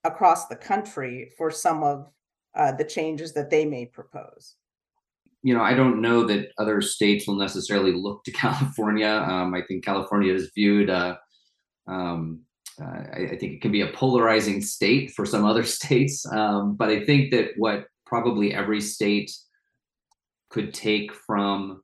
across 0.04 0.48
the 0.48 0.56
country 0.56 1.32
for 1.38 1.50
some 1.50 1.84
of 1.84 2.08
uh, 2.56 2.72
the 2.72 2.84
changes 2.84 3.34
that 3.34 3.50
they 3.50 3.66
may 3.66 3.86
propose. 3.86 4.56
You 5.42 5.54
know, 5.54 5.62
I 5.62 5.74
don't 5.74 6.02
know 6.02 6.26
that 6.28 6.52
other 6.58 6.82
states 6.82 7.28
will 7.28 7.36
necessarily 7.36 7.92
look 7.92 8.24
to 8.24 8.32
California. 8.32 9.10
Um, 9.10 9.54
I 9.54 9.62
think 9.62 9.84
California 9.84 10.34
is 10.34 10.52
viewed. 10.56 10.90
Uh, 10.90 11.16
um, 11.88 12.42
uh, 12.82 12.86
I, 12.86 13.28
I, 13.32 13.38
think 13.38 13.54
it 13.54 13.62
can 13.62 13.72
be 13.72 13.82
a 13.82 13.92
polarizing 13.94 14.62
state 14.62 15.12
for 15.12 15.26
some 15.26 15.46
other 15.46 15.64
states, 15.78 16.26
um, 16.32 16.76
but 16.76 16.90
I 16.90 17.04
think 17.04 17.32
that 17.32 17.52
what 17.58 17.86
probably 18.06 18.54
every 18.54 18.82
state 18.82 19.32
could 20.50 20.74
take 20.74 21.14
from 21.14 21.82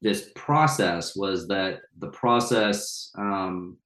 this 0.00 0.30
process 0.34 1.14
was 1.14 1.46
that 1.48 1.80
the 1.98 2.08
process 2.08 3.10
um, 3.16 3.78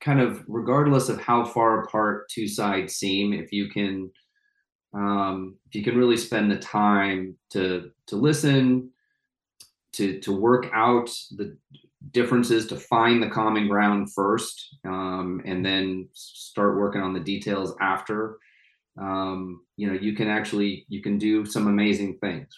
kind 0.00 0.20
of 0.20 0.42
regardless 0.46 1.08
of 1.08 1.20
how 1.20 1.44
far 1.44 1.82
apart 1.82 2.28
two 2.28 2.46
sides 2.46 2.96
seem 2.96 3.32
if 3.32 3.52
you 3.52 3.68
can 3.68 4.10
um, 4.94 5.56
if 5.66 5.74
you 5.74 5.82
can 5.82 5.96
really 5.96 6.16
spend 6.16 6.50
the 6.50 6.58
time 6.58 7.36
to 7.50 7.90
to 8.06 8.16
listen 8.16 8.90
to 9.92 10.20
to 10.20 10.32
work 10.32 10.66
out 10.72 11.10
the 11.32 11.56
differences 12.10 12.66
to 12.66 12.76
find 12.76 13.22
the 13.22 13.30
common 13.30 13.68
ground 13.68 14.12
first 14.12 14.76
um, 14.84 15.40
and 15.44 15.64
then 15.64 16.08
start 16.12 16.76
working 16.76 17.00
on 17.00 17.12
the 17.12 17.20
details 17.20 17.74
after 17.80 18.38
um, 19.00 19.62
you 19.76 19.86
know 19.86 19.98
you 19.98 20.14
can 20.14 20.28
actually 20.28 20.84
you 20.88 21.02
can 21.02 21.18
do 21.18 21.44
some 21.44 21.66
amazing 21.66 22.18
things 22.18 22.48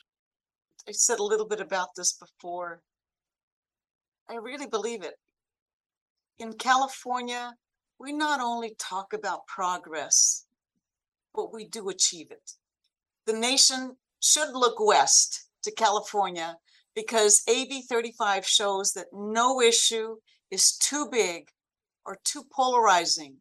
I 0.88 0.92
said 0.92 1.18
a 1.18 1.24
little 1.24 1.46
bit 1.48 1.60
about 1.60 1.88
this 1.96 2.12
before. 2.12 2.80
I 4.30 4.36
really 4.36 4.68
believe 4.68 5.02
it. 5.02 5.14
In 6.38 6.52
California, 6.52 7.54
we 7.98 8.12
not 8.12 8.40
only 8.40 8.76
talk 8.78 9.12
about 9.12 9.48
progress, 9.48 10.46
but 11.34 11.52
we 11.52 11.66
do 11.66 11.88
achieve 11.88 12.30
it. 12.30 12.52
The 13.26 13.32
nation 13.32 13.96
should 14.20 14.52
look 14.52 14.78
west 14.78 15.48
to 15.64 15.72
California 15.72 16.56
because 16.96 17.42
AB 17.46 17.82
35 17.82 18.46
shows 18.46 18.92
that 18.94 19.06
no 19.12 19.60
issue 19.60 20.16
is 20.50 20.76
too 20.78 21.06
big 21.12 21.48
or 22.06 22.18
too 22.24 22.42
polarizing 22.50 23.36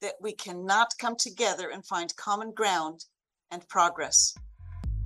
that 0.00 0.14
we 0.20 0.32
cannot 0.32 0.88
come 0.98 1.14
together 1.14 1.68
and 1.68 1.86
find 1.86 2.16
common 2.16 2.52
ground 2.52 3.04
and 3.50 3.68
progress. 3.68 4.34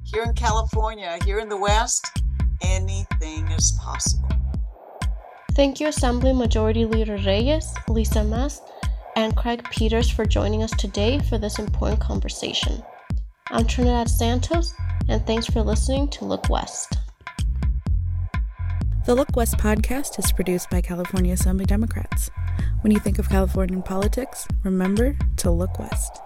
Here 0.04 0.22
in 0.22 0.34
California, 0.34 1.18
here 1.24 1.40
in 1.40 1.48
the 1.48 1.56
West, 1.56 2.06
anything 2.62 3.48
is 3.48 3.76
possible. 3.82 4.28
Thank 5.52 5.80
you, 5.80 5.88
Assembly 5.88 6.32
Majority 6.32 6.84
Leader 6.84 7.16
Reyes, 7.16 7.74
Lisa 7.88 8.22
Maas, 8.22 8.60
and 9.16 9.36
Craig 9.36 9.66
Peters 9.70 10.10
for 10.10 10.24
joining 10.24 10.62
us 10.62 10.72
today 10.72 11.18
for 11.18 11.38
this 11.38 11.58
important 11.58 12.00
conversation. 12.00 12.82
I'm 13.48 13.66
Trinidad 13.66 14.08
Santos, 14.08 14.74
and 15.08 15.24
thanks 15.26 15.46
for 15.46 15.62
listening 15.62 16.08
to 16.10 16.24
Look 16.24 16.48
West. 16.48 16.98
The 19.06 19.14
Look 19.14 19.36
West 19.36 19.58
podcast 19.58 20.18
is 20.18 20.32
produced 20.32 20.70
by 20.70 20.80
California 20.80 21.34
Assembly 21.34 21.66
Democrats. 21.66 22.30
When 22.80 22.90
you 22.90 22.98
think 22.98 23.18
of 23.18 23.28
Californian 23.28 23.82
politics, 23.82 24.48
remember 24.62 25.14
to 25.36 25.50
look 25.50 25.78
west. 25.78 26.22